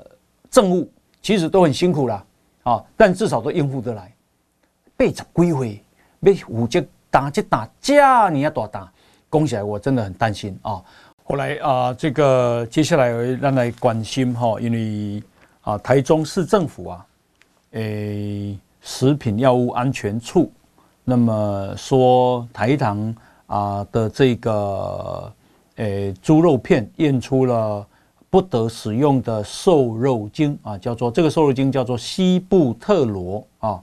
[0.51, 0.87] 政务
[1.23, 2.23] 其实都很辛苦啦，
[2.65, 4.13] 啊，但至少都应付得来。
[4.99, 5.83] 八十几岁
[6.21, 8.93] 要负责打这打架，你要多打，
[9.31, 10.83] 讲起来我真的很担心啊。
[11.25, 13.09] 后来啊，这个接下来
[13.41, 15.23] 让来关心哈，因为
[15.65, 17.07] 啊，台中市政府啊，
[17.73, 20.53] 诶，食品药物安全处，
[21.03, 23.15] 那么说台糖
[23.47, 25.33] 啊的这个
[25.77, 27.87] 诶猪肉片验出了。
[28.31, 33.81] 不得使用的瘦肉精啊，叫做这个瘦肉精叫做西布特罗啊。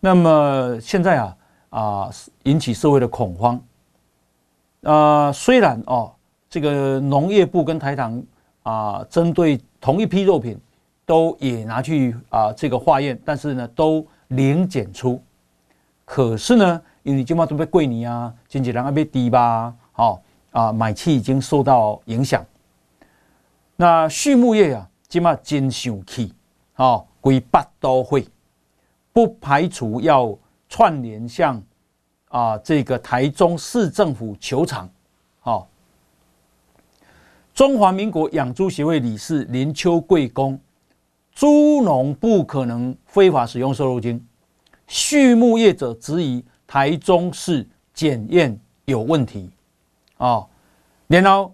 [0.00, 1.36] 那么现在啊
[1.70, 2.10] 啊
[2.42, 3.58] 引起社会的恐慌。
[4.82, 6.12] 啊，虽然哦
[6.50, 8.22] 这个农业部跟台糖
[8.64, 10.58] 啊针对同一批肉品
[11.06, 15.22] 都也拿去啊这个化验，但是呢都零检出。
[16.04, 19.74] 可是呢，因为今嘛准备过年啊，经济量还没低吧？
[19.92, 22.44] 好啊，买气已经受到影响。
[23.76, 26.32] 那畜牧业啊，今嘛真生气，
[26.76, 28.26] 哦，规八都会，
[29.12, 30.36] 不排除要
[30.68, 31.62] 串联向
[32.28, 34.88] 啊这个台中市政府求偿，
[35.40, 35.66] 好，
[37.54, 40.58] 中华民国养猪协会理事林秋贵公，
[41.34, 44.24] 猪农不可能非法使用瘦肉精，
[44.86, 49.50] 畜牧业者质疑台中市检验有问题，
[50.16, 50.46] 啊，
[51.06, 51.52] 然后。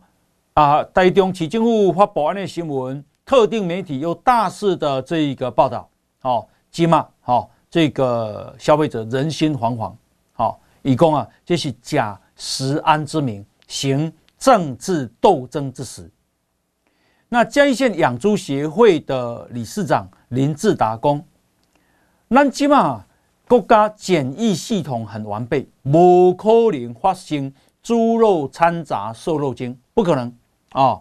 [0.52, 0.82] 啊！
[0.92, 5.88] 台中市政府发布安的新闻，特定媒体又大肆的这一个报道，
[6.20, 9.94] 好，起码好，这个消费者人心惶惶，
[10.32, 16.10] 好，以供啊，这是假食安之名，行政治斗争之实。
[17.32, 21.24] 那嘉义县养猪协会的理事长林志达公，
[22.26, 23.04] 那起码
[23.46, 27.52] 国家检疫系统很完备，不可能发生
[27.84, 30.32] 猪肉掺杂瘦肉精，不可能。
[30.70, 31.00] 啊、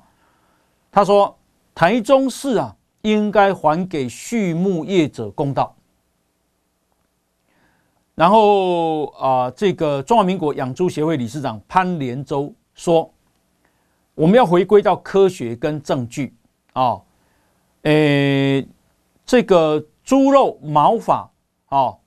[0.91, 1.36] 他说
[1.74, 5.76] 台中市啊，应该还给畜牧业者公道。
[8.14, 13.12] 然后啊、这个中华民国养猪协会理事长潘连洲说，
[14.20, 16.36] 我们要回归到科学跟证据
[16.74, 16.99] 啊，
[17.84, 18.67] 诶、哦欸，
[19.26, 21.20] 这个猪肉毛发
[21.67, 21.97] 啊、哦，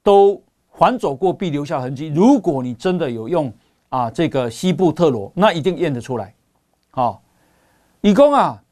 [0.00, 0.40] 都
[0.70, 2.06] 还走过必留下痕迹。
[2.06, 3.52] 如果你真的有用
[3.88, 6.32] 啊，这个西布特罗，那一定验得出来。
[6.92, 7.20] 好，
[8.00, 8.62] 以供啊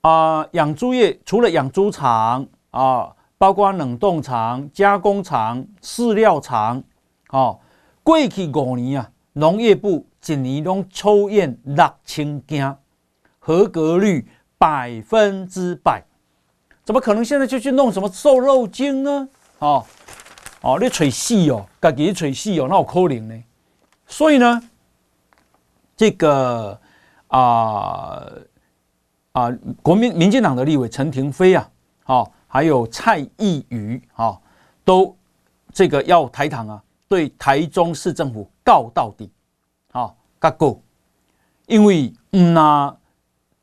[0.00, 6.82] 啊养猪业除了养猪场啊，包包括冷冻厂、加工厂、饲料厂，
[7.28, 7.60] 哦，
[8.02, 12.76] 过去五年啊，农业部一年拢抽验六千件，
[13.38, 14.26] 合格率
[14.58, 16.02] 百分之百，
[16.84, 19.28] 怎么可能现在就去弄什么瘦肉精呢？
[19.58, 19.84] 哦，
[20.60, 23.44] 哦，你吹细哦，自己吹细哦，那有可能呢？
[24.06, 24.62] 所以呢，
[25.96, 26.80] 这个
[27.28, 28.26] 啊
[29.32, 29.50] 啊、
[29.82, 31.70] 国民民进党的立委陈亭妃啊，
[32.06, 32.30] 哦。
[32.46, 34.38] 还有蔡易余啊，
[34.84, 35.16] 都
[35.72, 39.28] 这个要台糖啊，对台中市政府告到底，
[40.44, 40.82] 啊，告够，
[41.66, 42.94] 因为嗯呐，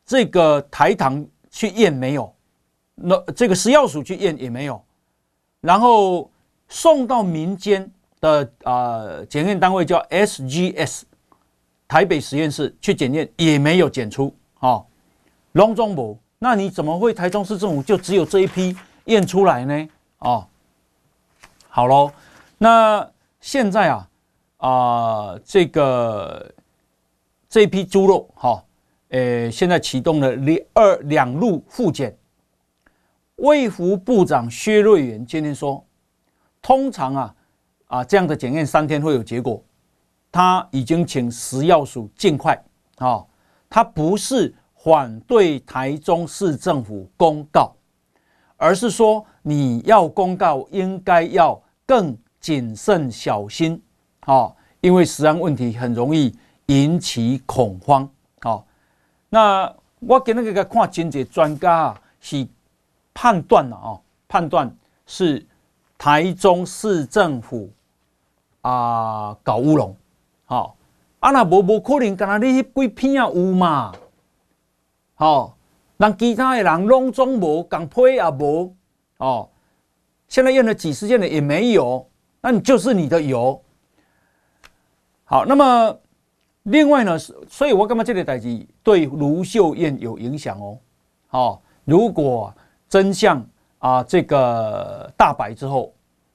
[0.04, 2.34] 这个台糖去验没有，
[2.96, 4.82] 那这个食药署去验也没有，
[5.60, 6.28] 然后
[6.68, 7.88] 送到民间
[8.20, 11.02] 的啊检验单位叫 SGS
[11.86, 14.82] 台北实验室去检验也没有检出啊，
[15.52, 16.18] 龙中博。
[16.38, 19.88] 那你怎么会台中市政府就只有这一批验出来呢？
[20.18, 20.44] 哦，
[21.68, 22.10] 好喽，
[22.58, 23.08] 那
[23.40, 24.08] 现在啊
[24.56, 26.52] 啊、这个
[27.52, 28.64] 这批猪肉哈，
[29.10, 32.16] 呃、现在启动了两二两路复检。
[33.36, 35.84] 卫福部长薛瑞元今天说，
[36.62, 37.34] 通常啊
[37.88, 39.62] 啊这样的检验三天会有结果，
[40.30, 42.58] 他已经请食药署尽快
[42.96, 43.22] 啊、
[43.68, 44.54] 他不是。
[44.84, 47.72] 反对台中市政府公告，
[48.56, 53.80] 而是说你要公告，应该要更谨慎小心，
[54.22, 56.34] 啊，因为食安问题很容易
[56.72, 58.08] 引起恐慌，
[58.42, 58.64] 哦，
[59.28, 62.46] 那我给那个看经济专家啊，是
[63.12, 64.74] 判断了啊，判断
[65.06, 65.46] 是
[65.98, 67.70] 台中市政府
[68.62, 69.96] 啊搞乌龙，
[70.46, 70.76] 好，
[71.20, 73.92] 啊那无无可能，干那你几片啊有嘛？
[75.16, 75.52] 哦，
[75.96, 78.74] 让其他的人拢总无，讲批也无，
[79.18, 79.48] 哦，
[80.28, 82.08] 现在验了几十件的也没有，
[82.40, 83.62] 那你就是你的有。
[85.24, 85.96] 好，那么
[86.64, 90.78] 另外呢，所以我干嘛这个代志对卢秀燕有影响哦。
[91.30, 92.52] 哦，如果
[92.88, 93.44] 真相
[93.78, 95.92] 啊、这个大白之后，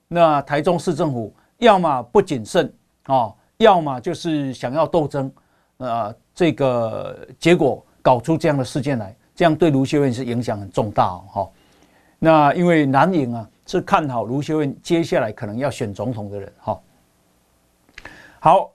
[0.07, 2.73] 那台中市政府要么不谨慎
[3.05, 5.31] 哦，要么就是想要斗争，
[5.77, 7.83] 呃，这个结果。
[7.99, 11.23] 搞出这样的事件来，这样对卢秀燕是影响很重大哦。
[11.27, 11.49] 哈，
[12.19, 16.53] 那因为南营啊是看好卢秀燕接下来可能要选总统的人。
[16.57, 16.79] 哈，
[18.39, 18.71] 好，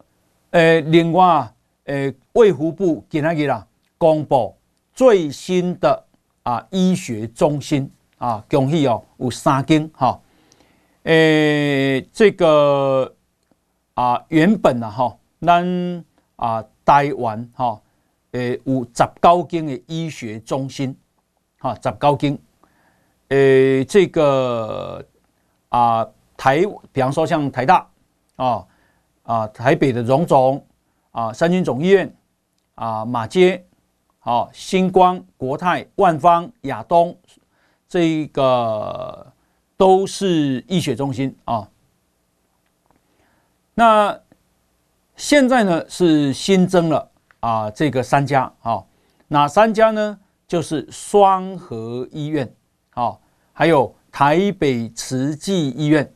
[0.53, 1.51] 诶，另外，
[1.85, 4.55] 诶，卫福部今天啦公布
[4.95, 6.05] 最新的
[6.43, 10.21] 啊医学中心啊，恭喜哦，有三间哈，
[11.05, 13.15] 诶，这个
[13.95, 16.05] 啊原本啊哈，咱
[16.37, 17.81] 啊台湾哈。
[18.33, 20.97] 诶，有十九间的医学中心，
[21.59, 22.39] 哈，十九间。
[23.29, 25.05] 诶，这个
[25.69, 27.87] 啊，台，比方说像台大，
[28.37, 28.67] 啊
[29.23, 30.65] 啊，台北的荣总，
[31.11, 32.15] 啊，三军总医院，
[32.75, 33.65] 啊，马街，
[34.21, 37.17] 啊，星光、国泰、万方、亚东，
[37.89, 39.33] 这个
[39.77, 41.69] 都是医学中心啊。
[43.75, 44.21] 那
[45.17, 47.09] 现在呢，是新增了。
[47.41, 48.85] 啊，这个三家啊，
[49.27, 50.17] 哪三家呢？
[50.47, 52.55] 就是双和医院
[52.91, 53.19] 啊，
[53.53, 56.15] 还有台北慈济医院，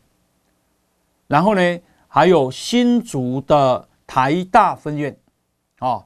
[1.27, 1.81] 然后呢，
[2.17, 5.15] 还有新竹的台大分院
[5.81, 6.03] 啊，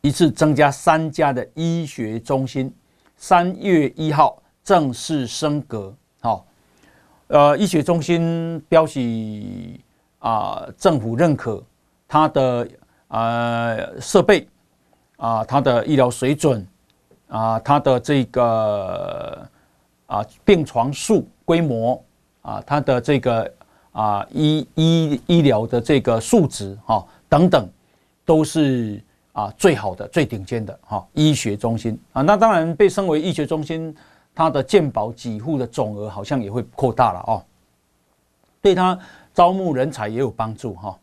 [0.00, 2.72] 一次增加三家的医学中心，
[3.16, 5.92] 三月一号正式升格。
[6.20, 6.46] 好，
[7.26, 9.00] 呃，医学中心标示
[10.20, 11.60] 啊，政府认可
[12.06, 12.68] 它的。
[13.08, 14.46] 呃，设备
[15.16, 16.64] 啊，它的医疗水准
[17.26, 19.44] 啊，它的这个
[20.06, 22.00] 啊病床数规模
[22.42, 23.52] 啊，它的这个
[23.92, 27.68] 啊医医医疗的这个素质哈等等，
[28.24, 32.22] 都是啊最好的、最顶尖的哈医学中心啊。
[32.22, 33.94] 那当然被称为医学中心，
[34.34, 37.42] 它的健保给付的总额好像也会扩大了哦，
[38.60, 38.98] 对它
[39.34, 40.98] 招募人才也有帮助哈。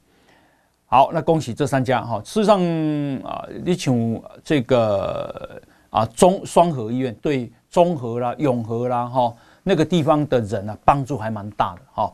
[0.85, 2.21] 好，那恭喜这三家哈。
[2.23, 2.61] 事实上
[3.23, 9.33] 啊，你像这个啊中双和医院对中和啦、永和啦哈
[9.63, 12.13] 那个地方的人啊帮助还蛮大的哈。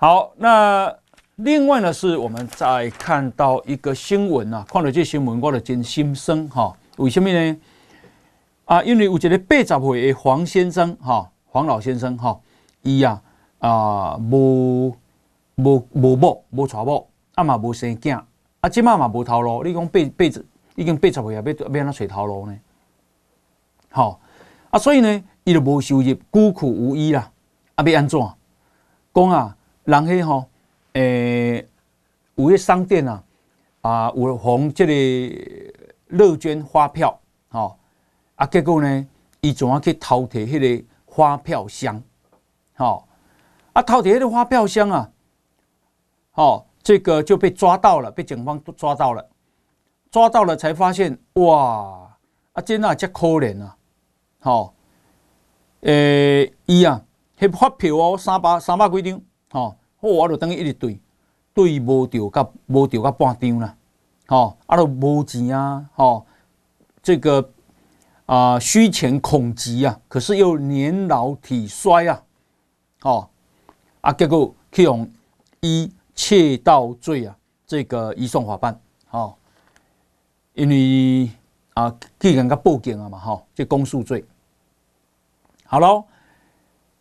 [0.00, 0.96] 好，那
[1.34, 6.72] 另外呢是我们在看到一个新闻啊，看到这新闻我的真心酸哈。
[6.98, 7.56] 为什么呢？
[8.66, 12.38] 啊，因为有一个八十岁的黄先生哈，黄老先生哈，
[12.82, 13.20] 伊呀
[13.58, 14.94] 啊无
[15.56, 17.08] 无无某无娶某。
[17.34, 18.22] 阿嘛无生囝，
[18.60, 19.64] 啊，即马嘛无头路。
[19.64, 20.46] 你讲八八十
[20.76, 22.56] 已经八十岁啊，要要安怎找头路呢？
[23.90, 24.20] 好
[24.70, 27.28] 啊，所以呢，伊就无收入，孤苦无依啦。
[27.74, 28.20] 啊，要安怎？
[29.12, 29.56] 讲啊，
[29.88, 30.44] 人迄吼，
[30.92, 31.66] 诶，
[32.34, 33.24] 有迄商店啊，
[33.80, 37.18] 啊，有红这个乐捐发票，
[37.48, 37.78] 吼，
[38.34, 39.06] 啊，结果呢，
[39.40, 42.02] 伊怎啊去偷摕迄个发票箱，
[42.76, 43.08] 吼，
[43.72, 45.10] 啊，偷摕迄个发票箱啊，
[46.32, 49.26] 吼，这个就被抓到了，被警方抓到了，
[50.10, 52.14] 抓到了才发现，哇，
[52.52, 53.74] 啊，真啊，真可怜啊，
[54.40, 54.74] 吼。
[55.80, 57.02] 诶，伊啊，
[57.38, 59.22] 迄发票哦，三百三百几张，
[59.52, 61.00] 吼，好，我就等于一直对，
[61.52, 63.74] 对无着，甲无着，甲半张啦，
[64.26, 66.24] 吼，啊，都无钱啊，吼，
[67.02, 67.50] 这个
[68.26, 72.22] 啊，虚钱恐急啊，可是又年老体衰啊，
[73.00, 73.28] 吼，
[74.00, 75.10] 啊，结果去用
[75.60, 77.36] 以窃盗罪啊，
[77.66, 79.36] 这个移送法办，吼，
[80.54, 81.30] 因为
[81.74, 84.24] 啊，去人家报警啊嘛，吼，这公诉罪。
[85.64, 86.04] 好喽，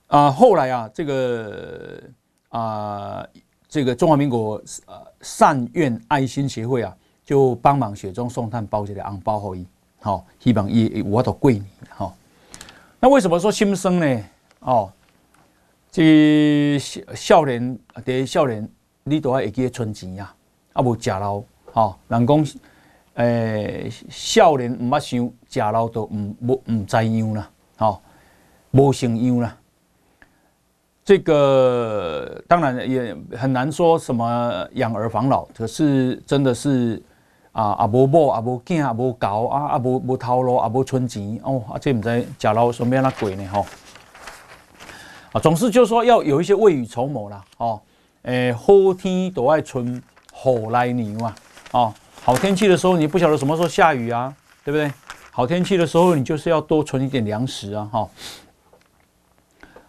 [0.08, 2.02] 啊，后来啊，这个
[2.50, 3.28] 啊，
[3.68, 9.68] 这个中华民国呃善愿爱心协会啊，就帮忙雪中送炭包这个红包给伊，
[10.00, 12.16] 好，希望伊我都贵你，好。
[13.00, 14.24] 那为什么说心酸呢？
[14.60, 14.92] 哦，
[15.92, 18.68] 这少少年的少年，
[19.04, 20.34] 你都要会记得存钱呀，
[20.74, 22.48] 啊，无食老，好，人讲，
[23.16, 28.02] 诶，少年唔捌想，食老都唔无唔知样啦，好。
[28.72, 29.58] 无成样啦，
[31.08, 37.02] 这个当然也很难说什么养儿防老，可是真的是
[37.54, 43.66] 啊啊无某啊无囝啊无搞啊啊无无头路啊无存钱哦啊这唔知食老顺便那鬼呢吼
[45.32, 47.80] 啊总是就是说要有一些未雨绸缪啦哦
[48.24, 50.04] 诶好天都爱存
[50.34, 51.34] 好来年嘛
[51.72, 54.36] 哦好天气的时候你不晓得什么时候下雨啊
[54.66, 54.92] 对不对
[55.32, 58.10] 好天气的时候你就是要多存一点粮食啊哈。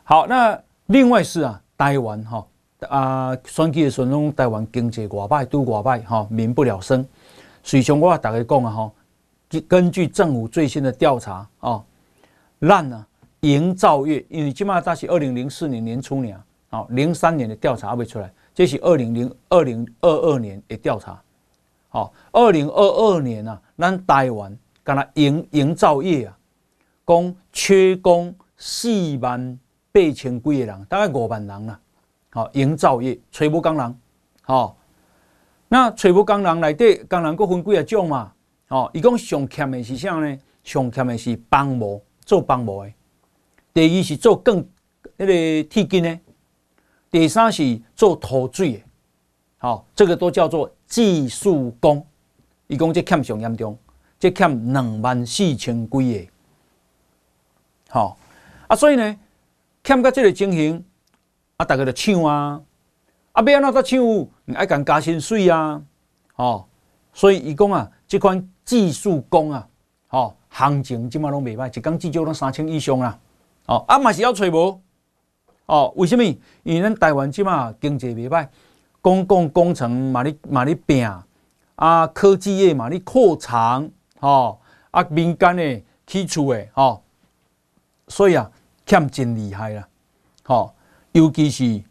[0.04, 0.58] 好，那
[0.88, 2.46] 另外是啊，台湾哈
[2.88, 7.06] 啊，选举的时候，台湾经济外败，都外败哈，民不聊生。
[7.62, 8.92] 所以像我大概讲啊哈，
[9.68, 11.84] 根据政府最新的调查啊，
[12.60, 13.06] 烂啊
[13.40, 21.20] 营造业，因为起码它是二零零四年年初年啊，零三年的调查还未出来，这是二零零二零二二年的调查。
[21.90, 26.38] 好，二零二二年啊，咱台湾干那营营造业啊，
[27.06, 29.58] 讲缺工四万。
[29.98, 31.80] 八千几个人，大概五万人啦。
[32.30, 33.98] 好，营造业找无工人，
[34.42, 34.76] 好，
[35.66, 38.32] 那找无工人内底工人佫分几啊种嘛？
[38.68, 40.38] 哦，伊讲上欠的是啥呢？
[40.62, 42.92] 上欠的是帮模做帮模的，
[43.72, 44.64] 第二是做更
[45.16, 45.32] 那个
[45.68, 46.18] 铁筋的，
[47.10, 48.82] 第三是做涂水的。
[49.56, 52.06] 好，这个都叫做技术工。
[52.66, 53.76] 伊讲这欠上严重，
[54.20, 56.30] 这欠两万四千几个。
[57.88, 58.18] 好
[58.68, 59.18] 啊，所以呢。
[59.88, 60.84] 欠到这个情形，
[61.56, 62.60] 啊，大家就抢啊，
[63.32, 64.28] 啊，要安怎才抢？
[64.54, 65.80] 爱讲加薪水啊，
[66.36, 66.66] 哦，
[67.14, 69.66] 所以伊讲啊，这款技术工啊，
[70.10, 73.18] 哦，行情即马拢袂歹，一工至少拢三千以上啦，
[73.64, 74.78] 哦，啊嘛是要找无，
[75.64, 76.22] 哦，为什么？
[76.64, 78.46] 因为咱台湾即马经济袂歹，
[79.00, 81.10] 公共工程嘛咧嘛咧拼，
[81.76, 84.58] 啊，科技业嘛咧扩张，哦，
[84.90, 87.00] 啊，民间的起厝的，哦，
[88.08, 88.50] 所以啊。
[88.88, 89.86] 欠真厉害啦，
[90.44, 90.74] 吼，
[91.12, 91.82] 尤其是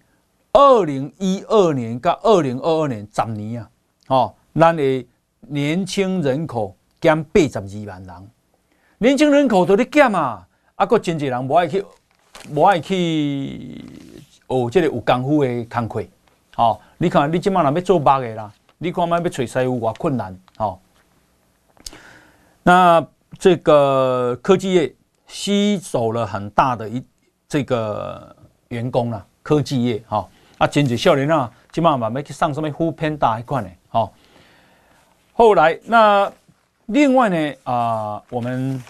[0.51, 3.69] 二零一二年到二零二二年十年啊，
[4.07, 5.07] 哦，咱的
[5.41, 8.29] 年轻人口减八十二万人，
[8.97, 11.85] 年轻人口都咧减啊，啊，阁真济人无爱去，
[12.49, 13.85] 无爱去
[14.49, 16.03] 学这个有功夫的工课，
[16.55, 20.81] 吼，你看你即马若要做肉的啦，你看卖要找师傅偌困难，吼，
[22.63, 24.95] 那这个科技业。
[25.27, 27.03] 吸走了很大的一
[27.47, 28.35] 这个
[28.69, 34.11] 员工啊，科技业哈啊，真济少年啊，基本上慢慢去上什么 foodpanda 一块呢，好。
[35.33, 36.31] 后来那
[36.87, 38.81] 另外呢啊，我们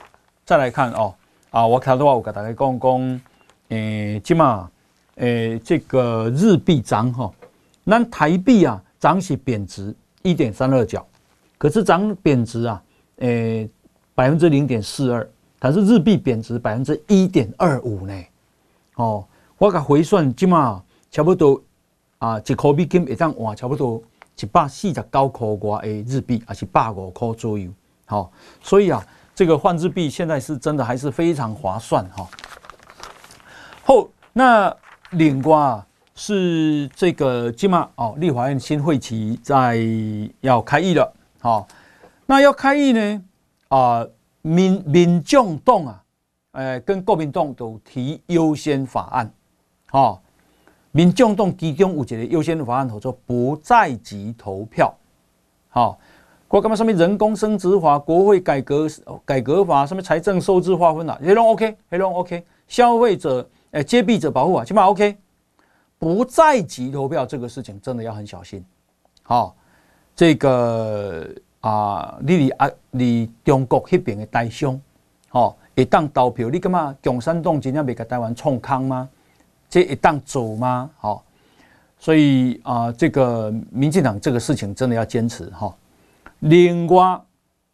[0.46, 1.14] 再来看哦
[1.50, 3.22] 啊，我看的话，我给大家讲讲，
[3.70, 4.70] 诶，起码
[5.16, 7.32] 诶，这个日币涨哈，
[7.84, 11.06] 那台币啊涨是贬值一点三二角，
[11.58, 12.82] 可是涨贬值啊，
[13.18, 13.70] 诶，
[14.16, 15.28] 百分之零点四二。
[15.60, 18.14] 但是日币贬值百分之一点二五呢，
[18.95, 19.26] 哦，
[19.58, 21.60] 我甲回算即嘛差不多
[22.20, 23.99] 啊，一块美金会当换差不多
[24.39, 27.72] 一百四十九块外的日币，还是百五块左右，
[28.05, 28.30] 好、哦，
[28.62, 29.03] 所以啊，
[29.34, 32.28] 这个换日币现在是真的还是非常划算哈、哦。
[33.84, 34.72] 后那
[35.12, 35.84] 另外
[36.14, 39.80] 是这个即嘛哦，立法院新会期在
[40.41, 41.68] 要开议了，好、哦，
[42.28, 43.24] 那要开议呢
[43.70, 44.05] 啊。
[44.42, 46.04] 民民众党啊，
[46.54, 49.32] 诶，跟国民党都提优先法案，
[49.92, 50.20] 哦，
[50.92, 54.94] 民众党其中有一个优先法案，叫做不在籍投票。
[55.70, 55.98] 好、哦，
[56.48, 56.76] 国干嘛？
[56.76, 58.88] 上面人工生殖法、国会改革
[59.26, 65.18] 改革法，什么财政收支划分啊，黑龙 OK，黑龙 OK，消费者诶，揭弊者保护啊，起码 OK。
[66.00, 68.64] 不在籍投票这个事情真的要很小心。
[69.24, 69.54] 好、哦，
[70.16, 71.28] 这个
[71.68, 74.80] 啊，你离啊离中国那边的台商，
[75.32, 76.95] 哦，一当投票，你感觉？
[77.03, 79.09] 共产党真正没给台湾创康吗？
[79.70, 80.89] 这一当走吗？
[80.97, 81.22] 好、哦，
[81.99, 85.74] 所以啊，这个民进党这个事情真的要坚持哈、哦。
[86.39, 87.20] 另外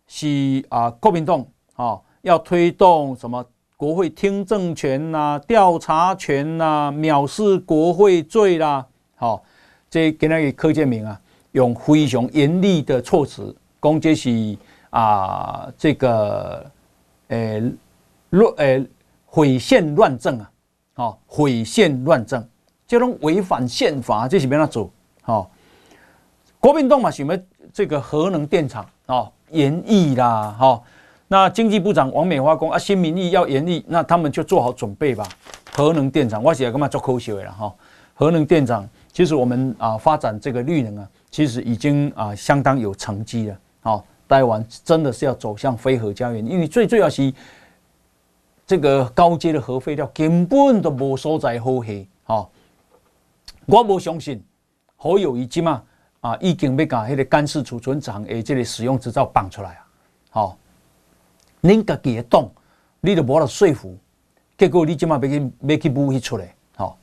[0.08, 1.42] 是啊，国民党
[1.76, 3.46] 啊、哦，要推动什么？
[3.76, 8.88] 国会听证权呐、啊，调查权呐、啊，藐视国会罪啦，
[9.18, 9.42] 好、哦，
[9.90, 11.20] 这跟那个柯建铭啊，
[11.52, 13.54] 用非常严厉的措辞，
[13.84, 14.58] 讲这是
[14.92, 16.66] 啊，这个
[17.28, 17.62] 诶
[18.30, 18.88] 乱诶
[19.26, 20.52] 毁宪乱政啊，
[20.96, 22.48] 哦毁宪乱政，
[22.88, 24.90] 这种违反宪法，这是没那做，
[25.26, 25.46] 哦，
[26.62, 27.38] 国民党嘛，想要
[27.74, 30.82] 这个核能电厂啊，严、哦、议啦，哦。
[31.28, 35.28] 那经济部长王美花讲啊，新民意要严厉，那他们就做好准备吧。
[35.72, 37.74] 核能电厂，我写干嘛做科学了哈？
[38.14, 43.58] 核能电厂，其实我们啊发展这个绿能啊，其实已经啊相当有成绩了。
[44.34, 47.32] 台湾真的是要走向非核家园，因为最主要是
[48.66, 52.08] 这个高阶的核废料根本都无所在好黑。
[52.24, 52.50] 好，
[53.68, 54.44] 我不相信
[54.96, 55.84] 好友宜嘛
[56.22, 59.88] 啊已经要把迄个干式储存厂诶这个使用执照绑出来啊。
[60.32, 60.58] 好。
[61.62, 62.52] 恁家己会懂，
[63.00, 63.98] 你都无法说服，
[64.58, 66.98] 结果你今嘛要去要去武器出来，好，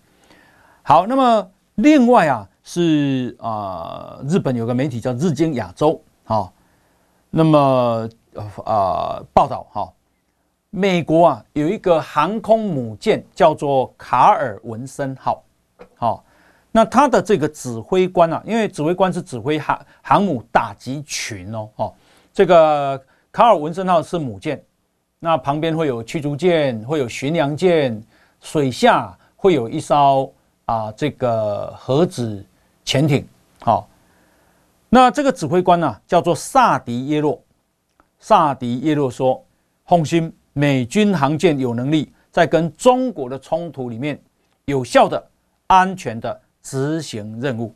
[0.82, 6.52] 好，那么另外啊是啊、日本有个媒体叫日经亚洲，好，
[7.30, 8.08] 那么
[8.64, 9.92] 啊报道哈，
[10.70, 15.42] 美国啊有一个航空母舰叫做卡尔文森号，
[15.96, 16.24] 好，
[16.70, 21.94] 那他的这个指挥官啊，因为指挥官是指挥航航母打击群哦，哦，
[22.32, 23.02] 这个。
[23.32, 24.60] 卡尔文森号是母舰，
[25.20, 28.02] 那旁边会有驱逐舰，会有巡洋舰，
[28.40, 30.32] 水下会有一艘
[30.64, 32.44] 啊这个核子
[32.84, 33.24] 潜艇。
[33.60, 33.88] 好，
[34.92, 37.40] 那这个指挥官呢、啊、叫做萨迪耶洛。
[38.18, 39.42] 萨迪耶洛说
[39.86, 44.20] ：“放心，美军航舰有能力在跟中国的冲突里面
[44.64, 45.24] 有效的、
[45.68, 47.72] 安全的执行任务。”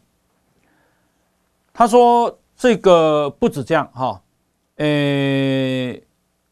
[1.73, 4.21] 他说：“这个不止这样，哈。”
[4.77, 5.97] 呃，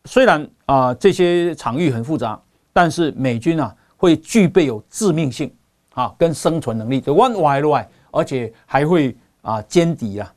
[0.04, 2.40] 虽然啊、呃、这些场域很复杂，
[2.72, 5.52] 但是美军啊会具备有致命性
[5.92, 10.32] 啊跟生存能力的 one wide wide，而且还会啊歼敌啊。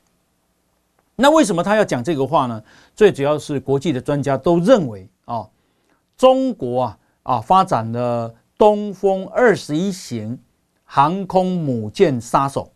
[1.16, 2.62] 那为什么他要讲这个话呢？
[2.94, 5.48] 最主要是国际的专家都认为啊，
[6.16, 10.38] 中国啊啊发展了东风二十一型
[10.84, 12.70] 航空母舰杀手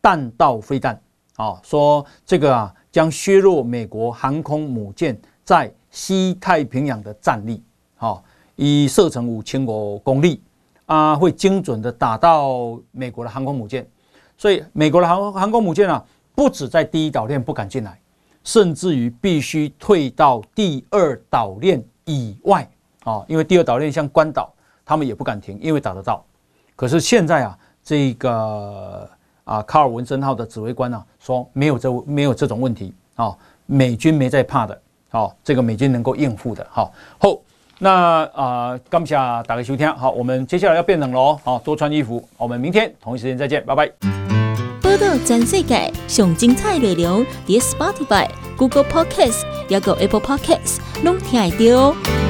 [0.00, 1.00] 弹道飞弹
[1.36, 2.72] 啊，说这个啊。
[2.92, 7.62] 将削弱美国航空母舰在西太平洋的战力，
[7.96, 8.22] 好，
[8.54, 10.42] 以射程五千五公里
[10.84, 13.88] 啊，会精准的打到美国的航空母舰，
[14.36, 16.04] 所以美国的航航空母舰啊，
[16.34, 17.98] 不止在第一岛链不敢进来，
[18.44, 22.68] 甚至于必须退到第二岛链以外
[23.04, 24.52] 啊，因为第二岛链像关岛，
[24.84, 26.24] 他们也不敢停，因为打得到。
[26.76, 29.08] 可是现在啊，这个。
[29.44, 37.36] 啊，卡尔文森号的指挥官呢、啊、说没有这没有这种问题啊、美军没在怕的，好、这个美军能够应付的，好、好，
[37.80, 44.31] 那啊，感谢大家收听，好，我们接下来要变冷了哦，好，多穿衣服，我们明天同一时间再见，拜拜。
[44.92, 48.28] 报道全世界上精彩内容，伫 Spotify、
[48.58, 49.40] Google Podcasts，
[49.70, 52.21] 还有 Apple Podcasts，拢听得到。